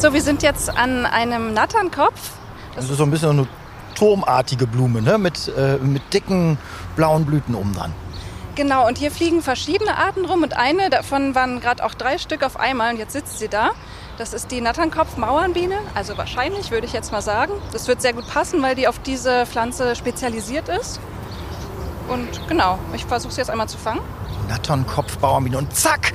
So, 0.00 0.12
wir 0.12 0.22
sind 0.22 0.44
jetzt 0.44 0.70
an 0.70 1.06
einem 1.06 1.52
Natternkopf. 1.54 2.30
Das 2.76 2.88
ist 2.88 2.98
so 2.98 3.02
ein 3.02 3.10
bisschen 3.10 3.30
eine 3.30 3.48
turmartige 3.96 4.68
Blume, 4.68 5.02
ne? 5.02 5.18
mit, 5.18 5.48
äh, 5.48 5.78
mit 5.78 6.14
dicken 6.14 6.56
blauen 6.94 7.26
Blüten 7.26 7.56
oben 7.56 7.74
dran. 7.74 7.92
Genau, 8.54 8.86
und 8.86 8.96
hier 8.96 9.10
fliegen 9.10 9.42
verschiedene 9.42 9.98
Arten 9.98 10.24
rum 10.24 10.44
und 10.44 10.56
eine 10.56 10.88
davon 10.88 11.34
waren 11.34 11.58
gerade 11.58 11.84
auch 11.84 11.94
drei 11.94 12.18
Stück 12.18 12.44
auf 12.44 12.60
einmal 12.60 12.92
und 12.92 13.00
jetzt 13.00 13.12
sitzt 13.12 13.40
sie 13.40 13.48
da. 13.48 13.70
Das 14.18 14.34
ist 14.34 14.52
die 14.52 14.60
Natternkopf-Mauernbiene, 14.60 15.78
also 15.96 16.16
wahrscheinlich 16.16 16.70
würde 16.70 16.86
ich 16.86 16.92
jetzt 16.92 17.10
mal 17.10 17.22
sagen. 17.22 17.54
Das 17.72 17.88
wird 17.88 18.00
sehr 18.00 18.12
gut 18.12 18.28
passen, 18.28 18.62
weil 18.62 18.76
die 18.76 18.86
auf 18.86 19.00
diese 19.00 19.46
Pflanze 19.46 19.96
spezialisiert 19.96 20.68
ist. 20.68 21.00
Und 22.06 22.28
genau, 22.48 22.78
ich 22.94 23.04
versuche 23.04 23.32
sie 23.32 23.40
jetzt 23.40 23.50
einmal 23.50 23.68
zu 23.68 23.78
fangen. 23.78 24.00
Natternkopf-Bauernbiene 24.48 25.58
und 25.58 25.74
zack! 25.74 26.12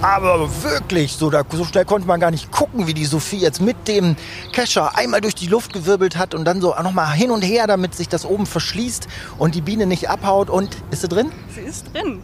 Aber 0.00 0.48
wirklich, 0.62 1.14
so, 1.14 1.28
da, 1.28 1.42
so 1.50 1.64
schnell 1.64 1.84
konnte 1.84 2.06
man 2.06 2.20
gar 2.20 2.30
nicht 2.30 2.52
gucken, 2.52 2.86
wie 2.86 2.94
die 2.94 3.04
Sophie 3.04 3.38
jetzt 3.38 3.60
mit 3.60 3.88
dem 3.88 4.16
Kescher 4.52 4.96
einmal 4.96 5.20
durch 5.20 5.34
die 5.34 5.48
Luft 5.48 5.72
gewirbelt 5.72 6.16
hat 6.16 6.34
und 6.34 6.44
dann 6.44 6.60
so 6.60 6.74
nochmal 6.82 7.12
hin 7.12 7.30
und 7.30 7.42
her, 7.42 7.66
damit 7.66 7.94
sich 7.94 8.08
das 8.08 8.24
oben 8.24 8.46
verschließt 8.46 9.08
und 9.38 9.54
die 9.54 9.60
Biene 9.60 9.86
nicht 9.86 10.08
abhaut. 10.08 10.50
Und 10.50 10.76
ist 10.90 11.02
sie 11.02 11.08
drin? 11.08 11.32
Sie 11.54 11.62
ist 11.62 11.92
drin. 11.92 12.22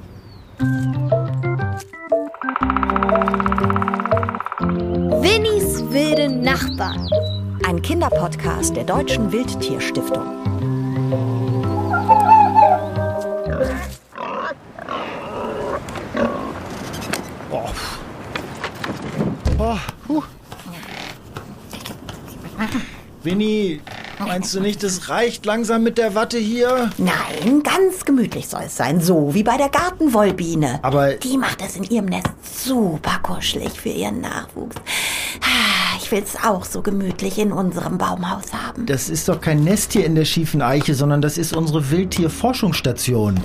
Winnies 5.21 5.83
wilde 5.91 6.29
Nachbarn. 6.29 7.09
Ein 7.67 7.83
Kinderpodcast 7.83 8.77
der 8.77 8.85
Deutschen 8.85 9.33
Wildtierstiftung. 9.33 11.44
Winnie, 23.39 23.81
meinst 24.21 24.55
du 24.55 24.61
nicht, 24.61 24.85
es 24.85 25.09
reicht 25.09 25.45
langsam 25.45 25.83
mit 25.83 25.99
der 25.99 26.15
Watte 26.15 26.39
hier? 26.39 26.91
Nein, 26.99 27.65
ganz 27.65 28.05
gemütlich 28.05 28.47
soll 28.47 28.63
es 28.67 28.77
sein, 28.77 29.01
so 29.01 29.35
wie 29.35 29.43
bei 29.43 29.57
der 29.57 29.71
Gartenwollbiene. 29.71 30.79
Aber- 30.83 31.15
die 31.15 31.37
macht 31.37 31.61
es 31.61 31.75
in 31.75 31.83
ihrem 31.83 32.05
Nest 32.05 32.29
super 32.65 33.19
kuschelig 33.25 33.73
für 33.73 33.89
ihren 33.89 34.21
Nachwuchs. 34.21 34.77
Ah, 35.43 35.97
Ich 36.01 36.13
will's 36.13 36.37
auch 36.45 36.65
so 36.65 36.81
gemütlich 36.83 37.39
in 37.39 37.51
unserem 37.51 37.99
Baumhaus 37.99 38.53
haben. 38.53 38.87
Das 38.87 39.09
ist 39.09 39.27
doch 39.29 39.41
kein 39.41 39.65
Nest 39.65 39.95
hier 39.95 40.05
in 40.05 40.15
der 40.15 40.27
schiefen 40.27 40.61
Eiche, 40.63 40.95
sondern 40.95 41.21
das 41.23 41.37
ist 41.39 41.53
unsere 41.57 41.91
Wildtierforschungsstation. 41.91 43.41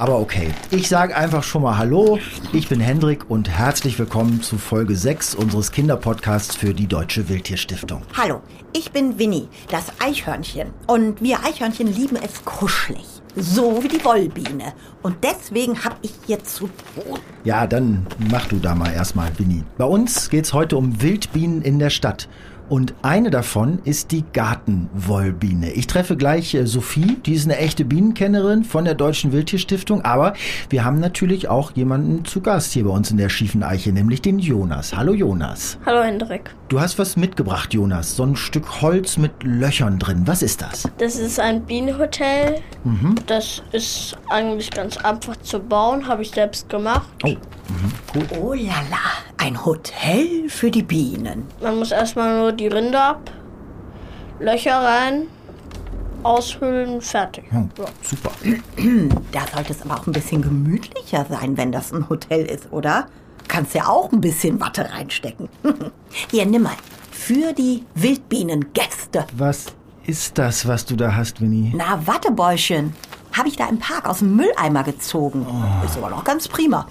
Aber 0.00 0.18
okay, 0.18 0.48
ich 0.70 0.88
sage 0.88 1.14
einfach 1.14 1.42
schon 1.42 1.60
mal 1.60 1.76
Hallo, 1.76 2.18
ich 2.54 2.70
bin 2.70 2.80
Hendrik 2.80 3.28
und 3.28 3.50
herzlich 3.50 3.98
willkommen 3.98 4.40
zu 4.40 4.56
Folge 4.56 4.96
6 4.96 5.34
unseres 5.34 5.72
Kinderpodcasts 5.72 6.56
für 6.56 6.72
die 6.72 6.86
Deutsche 6.86 7.28
Wildtierstiftung. 7.28 8.00
Hallo, 8.16 8.40
ich 8.72 8.92
bin 8.92 9.18
Winnie, 9.18 9.46
das 9.70 9.92
Eichhörnchen. 10.00 10.70
Und 10.86 11.20
wir 11.20 11.44
Eichhörnchen 11.44 11.86
lieben 11.86 12.16
es 12.16 12.42
kuschelig. 12.46 13.04
So 13.36 13.82
wie 13.82 13.88
die 13.88 14.02
Wollbiene. 14.02 14.72
Und 15.02 15.16
deswegen 15.22 15.84
hab 15.84 15.98
ich 16.00 16.14
hier 16.26 16.42
zu 16.44 16.70
tun. 16.94 17.18
Ja, 17.44 17.66
dann 17.66 18.06
mach 18.30 18.46
du 18.46 18.56
da 18.56 18.74
mal 18.74 18.92
erstmal, 18.92 19.30
Winnie. 19.38 19.64
Bei 19.76 19.84
uns 19.84 20.30
geht's 20.30 20.54
heute 20.54 20.78
um 20.78 21.02
Wildbienen 21.02 21.60
in 21.60 21.78
der 21.78 21.90
Stadt. 21.90 22.26
Und 22.70 22.94
eine 23.02 23.30
davon 23.30 23.80
ist 23.82 24.12
die 24.12 24.22
Gartenwollbiene. 24.32 25.72
Ich 25.72 25.88
treffe 25.88 26.16
gleich 26.16 26.54
äh, 26.54 26.68
Sophie, 26.68 27.16
die 27.26 27.32
ist 27.34 27.44
eine 27.46 27.56
echte 27.58 27.84
Bienenkennerin 27.84 28.62
von 28.62 28.84
der 28.84 28.94
Deutschen 28.94 29.32
Wildtierstiftung. 29.32 30.02
Aber 30.04 30.34
wir 30.68 30.84
haben 30.84 31.00
natürlich 31.00 31.48
auch 31.48 31.72
jemanden 31.72 32.24
zu 32.24 32.40
Gast 32.40 32.72
hier 32.72 32.84
bei 32.84 32.90
uns 32.90 33.10
in 33.10 33.16
der 33.16 33.28
schiefen 33.28 33.64
Eiche, 33.64 33.90
nämlich 33.90 34.22
den 34.22 34.38
Jonas. 34.38 34.96
Hallo 34.96 35.14
Jonas. 35.14 35.78
Hallo 35.84 36.00
Hendrik. 36.04 36.54
Du 36.68 36.80
hast 36.80 36.96
was 37.00 37.16
mitgebracht, 37.16 37.74
Jonas. 37.74 38.14
So 38.14 38.22
ein 38.22 38.36
Stück 38.36 38.80
Holz 38.80 39.16
mit 39.16 39.32
Löchern 39.42 39.98
drin. 39.98 40.22
Was 40.26 40.40
ist 40.40 40.62
das? 40.62 40.88
Das 40.98 41.16
ist 41.16 41.40
ein 41.40 41.62
Bienenhotel. 41.62 42.60
Das 43.26 43.64
ist 43.72 44.16
eigentlich 44.28 44.70
ganz 44.70 44.96
einfach 44.96 45.36
zu 45.38 45.58
bauen, 45.58 46.06
habe 46.06 46.22
ich 46.22 46.30
selbst 46.30 46.68
gemacht. 46.68 47.10
Oh, 47.24 47.30
mhm, 47.30 47.92
gut. 48.12 48.26
Oh 48.40 48.52
lala, 48.54 49.00
ein 49.38 49.64
Hotel 49.64 50.48
für 50.48 50.70
die 50.70 50.82
Bienen. 50.82 51.46
Man 51.60 51.78
muss 51.78 51.90
erstmal 51.90 52.38
nur 52.38 52.52
die 52.60 52.66
Rinde 52.68 53.00
ab, 53.00 53.30
Löcher 54.38 54.76
rein, 54.82 55.26
aushöhlen, 56.22 57.00
fertig. 57.00 57.44
Oh, 57.54 57.84
super. 58.02 58.32
Da 59.32 59.40
sollte 59.54 59.72
es 59.72 59.82
aber 59.82 59.94
auch 60.00 60.06
ein 60.06 60.12
bisschen 60.12 60.42
gemütlicher 60.42 61.26
sein, 61.28 61.56
wenn 61.56 61.72
das 61.72 61.92
ein 61.92 62.08
Hotel 62.08 62.44
ist, 62.44 62.70
oder? 62.72 63.06
Kannst 63.48 63.74
ja 63.74 63.86
auch 63.86 64.12
ein 64.12 64.20
bisschen 64.20 64.60
Watte 64.60 64.90
reinstecken. 64.90 65.48
Hier, 66.30 66.46
nimm 66.46 66.62
mal. 66.62 66.76
Für 67.10 67.52
die 67.52 67.84
Wildbienengäste. 67.94 69.26
Was 69.36 69.66
ist 70.06 70.38
das, 70.38 70.66
was 70.66 70.84
du 70.84 70.96
da 70.96 71.14
hast, 71.14 71.40
Winnie? 71.40 71.72
Na, 71.74 72.06
Wattebäuschen. 72.06 72.94
Habe 73.32 73.48
ich 73.48 73.56
da 73.56 73.68
im 73.68 73.78
Park 73.78 74.08
aus 74.08 74.18
dem 74.18 74.36
Mülleimer 74.36 74.82
gezogen. 74.82 75.46
Ist 75.84 75.96
aber 75.96 76.10
noch 76.10 76.24
ganz 76.24 76.48
prima. 76.48 76.86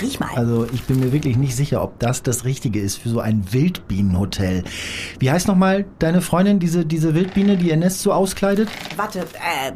Riech 0.00 0.20
mal. 0.20 0.30
Also 0.34 0.66
ich 0.72 0.84
bin 0.84 1.00
mir 1.00 1.12
wirklich 1.12 1.36
nicht 1.36 1.54
sicher, 1.56 1.82
ob 1.82 1.98
das 1.98 2.22
das 2.22 2.44
Richtige 2.44 2.80
ist 2.80 2.98
für 2.98 3.08
so 3.08 3.20
ein 3.20 3.52
Wildbienenhotel. 3.52 4.64
Wie 5.18 5.30
heißt 5.30 5.48
nochmal 5.48 5.84
deine 5.98 6.20
Freundin, 6.20 6.58
diese, 6.58 6.84
diese 6.86 7.14
Wildbiene, 7.14 7.56
die 7.56 7.68
ihr 7.68 7.76
Nest 7.76 8.00
so 8.00 8.12
auskleidet? 8.12 8.68
Warte, 8.96 9.20
äh, 9.20 9.72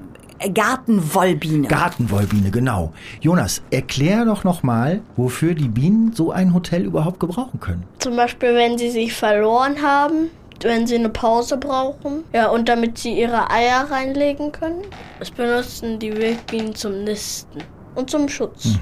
Gartenwollbiene. 0.51 1.69
Gartenwollbiene, 1.69 2.51
genau. 2.51 2.93
Jonas, 3.21 3.63
erklär 3.71 4.25
doch 4.25 4.45
nochmal, 4.45 5.01
wofür 5.17 5.55
die 5.55 5.69
Bienen 5.69 6.13
so 6.13 6.31
ein 6.31 6.55
Hotel 6.55 6.85
überhaupt 6.85 7.21
gebrauchen 7.21 7.61
können. 7.61 7.85
Zum 7.99 8.17
Beispiel, 8.17 8.55
wenn 8.55 8.79
sie 8.79 8.91
sich 8.91 9.15
verloren 9.15 9.83
haben, 9.83 10.31
wenn 10.65 10.87
sie 10.87 10.95
eine 10.97 11.09
Pause 11.09 11.57
brauchen. 11.57 12.25
Ja, 12.33 12.49
und 12.49 12.69
damit 12.69 12.99
sie 12.99 13.19
ihre 13.19 13.51
Eier 13.51 13.87
reinlegen 13.91 14.53
können. 14.53 14.83
Das 15.19 15.31
benutzen 15.31 15.99
die 15.99 16.17
Wildbienen 16.17 16.75
zum 16.75 17.05
Nisten 17.05 17.63
und 17.95 18.11
zum 18.11 18.29
Schutz. 18.29 18.79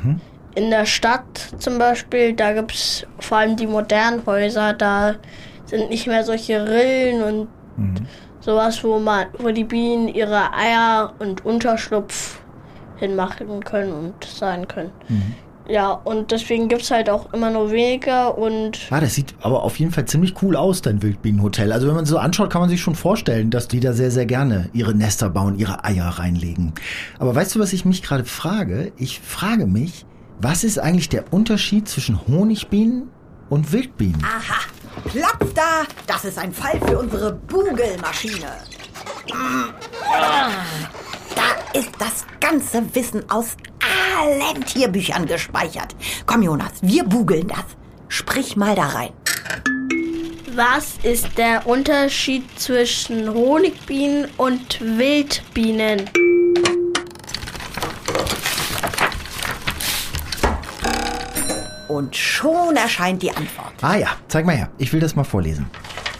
In 0.54 0.70
der 0.70 0.86
Stadt 0.86 1.24
zum 1.58 1.78
Beispiel, 1.78 2.32
da 2.32 2.52
gibt 2.52 2.72
es 2.72 3.06
vor 3.18 3.38
allem 3.38 3.56
die 3.56 3.66
modernen 3.66 4.24
Häuser, 4.24 4.72
da 4.72 5.14
sind 5.64 5.90
nicht 5.90 6.06
mehr 6.06 6.22
solche 6.22 6.64
Rillen 6.68 7.22
und 7.22 7.48
sowas, 8.40 8.84
wo 8.84 8.98
man, 9.00 9.26
wo 9.38 9.50
die 9.50 9.64
Bienen 9.64 10.06
ihre 10.06 10.52
Eier 10.52 11.12
und 11.18 11.44
Unterschlupf 11.44 12.40
hinmachen 12.96 13.64
können 13.64 13.92
und 13.92 14.24
sein 14.24 14.68
können. 14.68 14.92
Ja, 15.66 15.92
und 15.92 16.30
deswegen 16.30 16.68
gibt 16.68 16.82
es 16.82 16.90
halt 16.90 17.08
auch 17.08 17.32
immer 17.32 17.48
nur 17.50 17.70
weniger 17.72 18.36
und 18.36 18.78
Ah, 18.90 19.00
das 19.00 19.14
sieht 19.14 19.34
aber 19.40 19.62
auf 19.62 19.78
jeden 19.78 19.92
Fall 19.92 20.04
ziemlich 20.04 20.34
cool 20.42 20.56
aus, 20.56 20.82
dein 20.82 21.02
Wildbienenhotel. 21.02 21.72
Also 21.72 21.88
wenn 21.88 21.94
man 21.94 22.04
so 22.04 22.18
anschaut, 22.18 22.50
kann 22.50 22.60
man 22.60 22.68
sich 22.68 22.82
schon 22.82 22.94
vorstellen, 22.94 23.50
dass 23.50 23.66
die 23.66 23.80
da 23.80 23.94
sehr, 23.94 24.10
sehr 24.10 24.26
gerne 24.26 24.68
ihre 24.74 24.94
Nester 24.94 25.30
bauen, 25.30 25.58
ihre 25.58 25.82
Eier 25.84 26.06
reinlegen. 26.06 26.74
Aber 27.18 27.34
weißt 27.34 27.54
du, 27.54 27.60
was 27.60 27.72
ich 27.72 27.84
mich 27.86 28.02
gerade 28.02 28.24
frage? 28.24 28.92
Ich 28.98 29.20
frage 29.20 29.66
mich, 29.66 30.04
was 30.40 30.64
ist 30.64 30.78
eigentlich 30.78 31.08
der 31.08 31.32
Unterschied 31.32 31.88
zwischen 31.88 32.20
Honigbienen 32.28 33.08
und 33.48 33.72
Wildbienen? 33.72 34.22
Aha, 34.22 34.60
Platz 35.08 35.54
da! 35.54 35.84
Das 36.06 36.26
ist 36.26 36.38
ein 36.38 36.52
Fall 36.52 36.78
für 36.86 36.98
unsere 36.98 37.32
Bugelmaschine. 37.32 38.46
Da 41.34 41.78
ist 41.78 41.90
das 41.98 42.24
ganze 42.40 42.82
Wissen 42.94 43.22
aus 43.30 43.56
allen 44.18 44.64
Tierbüchern 44.64 45.26
gespeichert. 45.26 45.94
Komm, 46.26 46.42
Jonas, 46.42 46.72
wir 46.82 47.04
bugeln 47.04 47.48
das. 47.48 47.64
Sprich 48.08 48.56
mal 48.56 48.74
da 48.74 48.86
rein. 48.86 49.10
was 50.54 50.94
ist 51.02 51.36
der 51.36 51.66
Unterschied 51.66 52.44
zwischen 52.58 53.28
Honigbienen 53.32 54.28
und 54.36 54.80
Wildbienen? 54.80 56.08
Und 61.88 62.16
schon 62.16 62.76
erscheint 62.76 63.22
die 63.22 63.30
Antwort. 63.30 63.72
Ah 63.82 63.96
ja, 63.96 64.08
zeig 64.28 64.46
mal 64.46 64.56
her. 64.56 64.70
Ich 64.78 64.92
will 64.92 65.00
das 65.00 65.14
mal 65.14 65.24
vorlesen. 65.24 65.70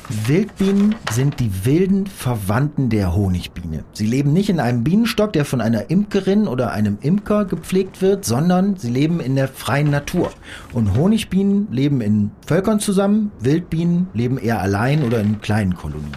Wildbienen 0.09 0.95
sind 1.13 1.41
die 1.41 1.65
wilden 1.65 2.07
Verwandten 2.07 2.91
der 2.91 3.15
Honigbiene. 3.15 3.85
Sie 3.95 4.07
leben 4.07 4.33
nicht 4.35 4.51
in 4.51 4.61
einem 4.61 4.85
Bienenstock, 4.85 5.33
der 5.33 5.47
von 5.47 5.63
einer 5.63 5.91
Imkerin 5.91 6.47
oder 6.47 6.73
einem 6.73 6.99
Imker 7.01 7.47
gepflegt 7.47 8.03
wird, 8.03 8.25
sondern 8.25 8.77
sie 8.77 8.91
leben 8.91 9.21
in 9.21 9.35
der 9.35 9.49
freien 9.49 9.91
Natur. 9.91 10.31
Und 10.73 10.95
Honigbienen 10.97 11.69
leben 11.71 12.03
in 12.03 12.33
Völkern 12.47 12.81
zusammen, 12.81 13.33
Wildbienen 13.41 14.09
leben 14.13 14.37
eher 14.37 14.61
allein 14.61 15.05
oder 15.05 15.21
in 15.21 15.41
kleinen 15.41 15.75
Kolonien. 15.75 16.13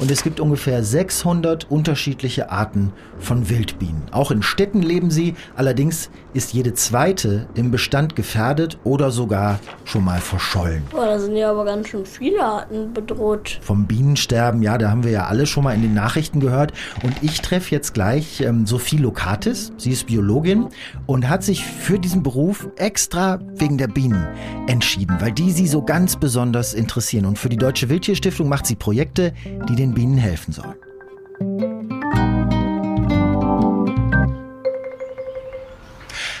Und 0.00 0.10
es 0.10 0.22
gibt 0.22 0.40
ungefähr 0.40 0.82
600 0.82 1.70
unterschiedliche 1.70 2.50
Arten 2.50 2.92
von 3.18 3.48
Wildbienen. 3.48 4.02
Auch 4.12 4.30
in 4.30 4.42
Städten 4.42 4.82
leben 4.82 5.10
sie, 5.10 5.34
allerdings 5.56 6.10
ist 6.34 6.52
jede 6.52 6.74
zweite 6.74 7.48
im 7.54 7.70
Bestand 7.70 8.14
gefährdet 8.14 8.78
oder 8.84 9.10
sogar 9.10 9.58
schon 9.84 10.04
mal 10.04 10.20
verschollen. 10.20 10.82
Boah, 10.90 11.06
da 11.06 11.18
sind 11.18 11.36
ja 11.36 11.50
aber 11.50 11.64
ganz 11.64 11.88
schön 11.88 12.06
viele 12.06 12.44
Arten 12.44 12.92
bedroht. 12.92 13.58
Vom 13.62 13.86
Bienensterben, 13.86 14.62
ja, 14.62 14.78
da 14.78 14.90
haben 14.90 15.04
wir 15.04 15.10
ja 15.10 15.26
alle 15.26 15.46
schon 15.46 15.64
mal 15.64 15.74
in 15.74 15.82
den 15.82 15.94
Nachrichten 15.94 16.40
gehört. 16.40 16.72
Und 17.02 17.14
ich 17.22 17.40
treffe 17.40 17.74
jetzt 17.74 17.94
gleich 17.94 18.40
ähm, 18.40 18.66
Sophie 18.66 18.98
Lokatis. 18.98 19.72
Sie 19.78 19.90
ist 19.90 20.06
Biologin 20.06 20.68
und 21.06 21.28
hat 21.28 21.42
sich 21.42 21.64
für 21.64 21.98
diesen 21.98 22.22
Beruf 22.22 22.68
extra 22.76 23.40
wegen 23.54 23.78
der 23.78 23.88
Bienen 23.88 24.26
entschieden, 24.66 25.16
weil 25.20 25.32
die 25.32 25.50
sie 25.50 25.66
so 25.66 25.82
ganz 25.82 26.16
besonders 26.16 26.74
interessieren. 26.74 27.24
Und 27.24 27.38
für 27.38 27.48
die 27.48 27.56
Deutsche 27.56 27.88
Wildtierstiftung 27.88 28.48
macht 28.48 28.66
sie 28.66 28.76
Projekte, 28.76 29.32
die 29.68 29.74
den 29.74 29.87
Bienen 29.94 30.18
helfen 30.18 30.52
sollen. 30.52 30.76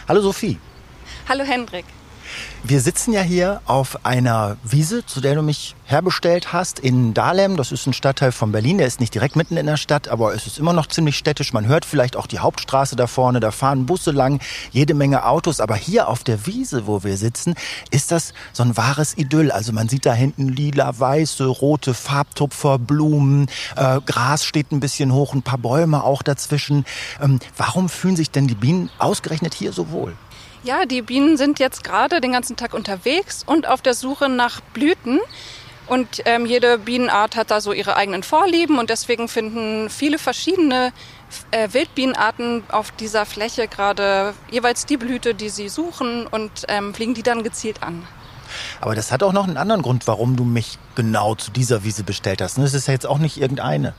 Hallo 0.08 0.22
Sophie. 0.22 0.58
Hallo 1.28 1.44
Hendrik. 1.44 1.84
Wir 2.64 2.80
sitzen 2.80 3.12
ja 3.12 3.20
hier 3.20 3.62
auf 3.66 4.04
einer 4.04 4.56
Wiese, 4.64 5.06
zu 5.06 5.20
der 5.20 5.36
du 5.36 5.42
mich 5.42 5.76
herbestellt 5.84 6.52
hast, 6.52 6.80
in 6.80 7.14
Dahlem. 7.14 7.56
Das 7.56 7.70
ist 7.70 7.86
ein 7.86 7.92
Stadtteil 7.92 8.32
von 8.32 8.50
Berlin. 8.50 8.78
Der 8.78 8.86
ist 8.86 8.98
nicht 8.98 9.14
direkt 9.14 9.36
mitten 9.36 9.56
in 9.56 9.66
der 9.66 9.76
Stadt, 9.76 10.08
aber 10.08 10.34
es 10.34 10.46
ist 10.46 10.58
immer 10.58 10.72
noch 10.72 10.86
ziemlich 10.86 11.16
städtisch. 11.16 11.52
Man 11.52 11.66
hört 11.66 11.84
vielleicht 11.84 12.16
auch 12.16 12.26
die 12.26 12.40
Hauptstraße 12.40 12.96
da 12.96 13.06
vorne. 13.06 13.38
Da 13.38 13.52
fahren 13.52 13.86
Busse 13.86 14.10
lang, 14.10 14.40
jede 14.72 14.94
Menge 14.94 15.24
Autos. 15.24 15.60
Aber 15.60 15.76
hier 15.76 16.08
auf 16.08 16.24
der 16.24 16.46
Wiese, 16.46 16.86
wo 16.88 17.04
wir 17.04 17.16
sitzen, 17.16 17.54
ist 17.90 18.10
das 18.10 18.34
so 18.52 18.64
ein 18.64 18.76
wahres 18.76 19.16
Idyll. 19.16 19.52
Also 19.52 19.72
man 19.72 19.88
sieht 19.88 20.04
da 20.04 20.12
hinten 20.12 20.48
lila, 20.48 20.98
weiße, 20.98 21.46
rote 21.46 21.94
Farbtupfer, 21.94 22.78
Blumen. 22.78 23.46
Äh, 23.76 24.00
Gras 24.04 24.44
steht 24.44 24.72
ein 24.72 24.80
bisschen 24.80 25.12
hoch, 25.12 25.32
ein 25.32 25.42
paar 25.42 25.58
Bäume 25.58 26.02
auch 26.02 26.22
dazwischen. 26.22 26.84
Ähm, 27.22 27.38
warum 27.56 27.88
fühlen 27.88 28.16
sich 28.16 28.32
denn 28.32 28.48
die 28.48 28.56
Bienen 28.56 28.90
ausgerechnet 28.98 29.54
hier 29.54 29.72
so 29.72 29.90
wohl? 29.90 30.14
Ja, 30.64 30.86
die 30.86 31.02
Bienen 31.02 31.36
sind 31.36 31.58
jetzt 31.58 31.84
gerade 31.84 32.20
den 32.20 32.32
ganzen 32.32 32.56
Tag 32.56 32.74
unterwegs 32.74 33.44
und 33.46 33.66
auf 33.68 33.80
der 33.80 33.94
Suche 33.94 34.28
nach 34.28 34.60
Blüten. 34.60 35.20
Und 35.86 36.22
ähm, 36.26 36.44
jede 36.44 36.76
Bienenart 36.78 37.34
hat 37.34 37.50
da 37.50 37.62
so 37.62 37.72
ihre 37.72 37.96
eigenen 37.96 38.22
Vorlieben 38.22 38.78
und 38.78 38.90
deswegen 38.90 39.26
finden 39.26 39.88
viele 39.88 40.18
verschiedene 40.18 40.92
äh, 41.50 41.68
Wildbienenarten 41.72 42.64
auf 42.68 42.90
dieser 42.90 43.24
Fläche 43.24 43.68
gerade 43.68 44.34
jeweils 44.50 44.84
die 44.84 44.98
Blüte, 44.98 45.34
die 45.34 45.48
sie 45.48 45.70
suchen 45.70 46.26
und 46.26 46.50
ähm, 46.68 46.92
fliegen 46.92 47.14
die 47.14 47.22
dann 47.22 47.42
gezielt 47.42 47.82
an. 47.82 48.06
Aber 48.80 48.94
das 48.94 49.12
hat 49.12 49.22
auch 49.22 49.32
noch 49.32 49.46
einen 49.46 49.56
anderen 49.56 49.80
Grund, 49.80 50.06
warum 50.06 50.36
du 50.36 50.44
mich 50.44 50.78
genau 50.94 51.34
zu 51.34 51.50
dieser 51.50 51.84
Wiese 51.84 52.04
bestellt 52.04 52.42
hast. 52.42 52.58
Es 52.58 52.74
ist 52.74 52.86
ja 52.86 52.92
jetzt 52.92 53.06
auch 53.06 53.18
nicht 53.18 53.40
irgendeine. 53.40 53.94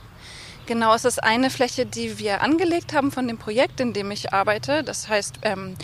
Genau, 0.70 0.94
es 0.94 1.04
ist 1.04 1.24
eine 1.24 1.50
Fläche, 1.50 1.88
die 1.88 2.20
wir 2.20 2.44
angelegt 2.44 2.94
haben 2.94 3.12
von 3.12 3.28
dem 3.28 3.40
Projekt, 3.40 3.80
in 3.80 3.94
dem 3.94 4.12
ich 4.12 4.34
arbeite. 4.34 4.84
Das 4.84 5.10
heißt, 5.10 5.40
ähm, 5.42 5.76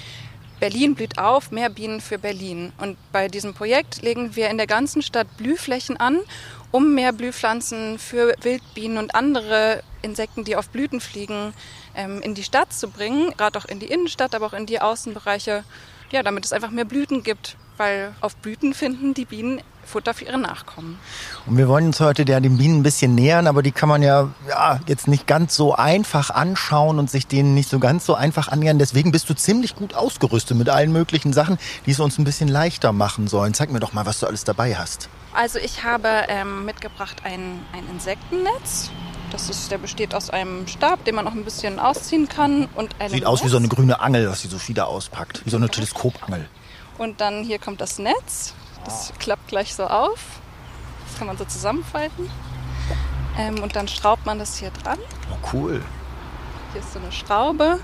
Berlin 0.65 0.95
blüht 0.95 1.19
auf, 1.19 1.51
mehr 1.51 1.69
Bienen 1.69 2.01
für 2.01 2.17
Berlin. 2.17 2.73
Und 2.79 2.97
bei 3.11 3.27
diesem 3.27 3.53
Projekt 3.53 4.01
legen 4.01 4.35
wir 4.35 4.49
in 4.49 4.57
der 4.57 4.65
ganzen 4.65 5.03
Stadt 5.03 5.27
Blühflächen 5.37 5.97
an, 5.97 6.21
um 6.71 6.95
mehr 6.95 7.13
Blühpflanzen 7.13 7.99
für 7.99 8.33
Wildbienen 8.41 8.97
und 8.97 9.13
andere 9.13 9.83
Insekten, 10.01 10.43
die 10.43 10.55
auf 10.55 10.69
Blüten 10.69 11.01
fliegen, 11.01 11.53
ähm, 11.95 12.19
in 12.23 12.33
die 12.33 12.41
Stadt 12.41 12.73
zu 12.73 12.89
bringen, 12.89 13.31
gerade 13.37 13.59
auch 13.59 13.65
in 13.65 13.79
die 13.79 13.85
Innenstadt, 13.85 14.33
aber 14.33 14.47
auch 14.47 14.53
in 14.53 14.65
die 14.65 14.81
Außenbereiche, 14.81 15.63
ja, 16.11 16.23
damit 16.23 16.45
es 16.45 16.51
einfach 16.51 16.71
mehr 16.71 16.85
Blüten 16.85 17.21
gibt, 17.21 17.57
weil 17.77 18.15
auf 18.19 18.35
Blüten 18.37 18.73
finden 18.73 19.13
die 19.13 19.25
Bienen 19.25 19.61
Futter 19.85 20.13
für 20.13 20.25
ihre 20.25 20.37
Nachkommen. 20.37 20.99
Und 21.45 21.57
wir 21.57 21.67
wollen 21.67 21.87
uns 21.87 21.99
heute 21.99 22.25
der 22.25 22.41
den 22.41 22.57
Bienen 22.57 22.79
ein 22.79 22.83
bisschen 22.83 23.15
nähern, 23.15 23.47
aber 23.47 23.63
die 23.63 23.71
kann 23.71 23.89
man 23.89 24.01
ja, 24.01 24.29
ja 24.49 24.79
jetzt 24.87 25.07
nicht 25.07 25.27
ganz 25.27 25.55
so 25.55 25.75
einfach 25.75 26.29
anschauen 26.29 26.99
und 26.99 27.09
sich 27.09 27.27
denen 27.27 27.53
nicht 27.53 27.69
so 27.69 27.79
ganz 27.79 28.05
so 28.05 28.15
einfach 28.15 28.47
annähern. 28.47 28.79
Deswegen 28.79 29.11
bist 29.11 29.29
du 29.29 29.33
ziemlich 29.35 29.75
gut 29.75 29.93
ausgerüstet 29.93 30.57
mit 30.57 30.69
allen 30.69 30.91
möglichen 30.91 31.33
Sachen, 31.33 31.57
die 31.85 31.91
es 31.91 31.99
uns 31.99 32.17
ein 32.17 32.23
bisschen 32.23 32.47
leichter 32.47 32.91
machen 32.91 33.27
sollen. 33.27 33.53
Zeig 33.53 33.71
mir 33.71 33.79
doch 33.79 33.93
mal, 33.93 34.05
was 34.05 34.19
du 34.19 34.27
alles 34.27 34.43
dabei 34.43 34.75
hast. 34.75 35.09
Also 35.33 35.59
ich 35.59 35.83
habe 35.83 36.07
ähm, 36.29 36.65
mitgebracht 36.65 37.21
ein, 37.25 37.61
ein 37.73 37.83
Insektennetz. 37.91 38.89
Das 39.31 39.49
ist, 39.49 39.69
der 39.69 39.77
besteht 39.77 40.15
aus 40.15 40.29
einem 40.29 40.65
Stab, 40.65 41.03
den 41.03 41.15
man 41.15 41.27
auch 41.27 41.33
ein 41.33 41.43
bisschen 41.43 41.79
ausziehen 41.79 42.29
kann. 42.29 42.69
Und 42.75 42.95
einem 42.99 43.13
Sieht 43.13 43.25
aus 43.25 43.43
wie 43.43 43.49
so 43.49 43.57
eine 43.57 43.67
grüne 43.67 43.99
Angel, 43.99 44.29
was 44.29 44.41
die 44.41 44.47
Sophie 44.47 44.73
da 44.73 44.85
auspackt. 44.85 45.45
Wie 45.45 45.49
so 45.49 45.57
eine 45.57 45.67
Teleskopangel. 45.67 46.47
Und 46.97 47.19
dann 47.19 47.43
hier 47.43 47.59
kommt 47.59 47.81
das 47.81 47.99
Netz. 47.99 48.53
Das 48.85 49.11
klappt 49.19 49.47
gleich 49.47 49.75
so 49.75 49.85
auf. 49.85 50.19
Das 51.07 51.17
kann 51.17 51.27
man 51.27 51.37
so 51.37 51.45
zusammenfalten. 51.45 52.29
Ähm, 53.37 53.61
und 53.61 53.75
dann 53.75 53.87
schraubt 53.87 54.25
man 54.25 54.39
das 54.39 54.57
hier 54.57 54.71
dran. 54.71 54.99
Oh, 55.31 55.49
cool. 55.53 55.83
Hier 56.71 56.81
ist 56.81 56.93
so 56.93 56.99
eine 56.99 57.11
Schraube. 57.11 57.79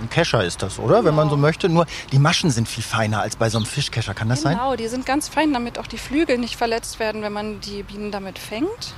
Ein 0.00 0.10
Kescher 0.10 0.44
ist 0.44 0.62
das, 0.62 0.78
oder? 0.78 0.96
Genau. 0.96 1.08
Wenn 1.08 1.14
man 1.14 1.30
so 1.30 1.36
möchte. 1.36 1.68
Nur 1.68 1.86
die 2.10 2.18
Maschen 2.18 2.50
sind 2.50 2.68
viel 2.68 2.82
feiner 2.82 3.20
als 3.20 3.36
bei 3.36 3.48
so 3.48 3.58
einem 3.58 3.66
Fischkescher. 3.66 4.14
Kann 4.14 4.28
das 4.28 4.40
genau, 4.40 4.50
sein? 4.50 4.58
Genau, 4.58 4.76
die 4.76 4.88
sind 4.88 5.06
ganz 5.06 5.28
fein, 5.28 5.52
damit 5.52 5.78
auch 5.78 5.86
die 5.86 5.98
Flügel 5.98 6.38
nicht 6.38 6.56
verletzt 6.56 6.98
werden, 6.98 7.22
wenn 7.22 7.32
man 7.32 7.60
die 7.60 7.84
Bienen 7.84 8.10
damit 8.10 8.38
fängt. 8.38 8.94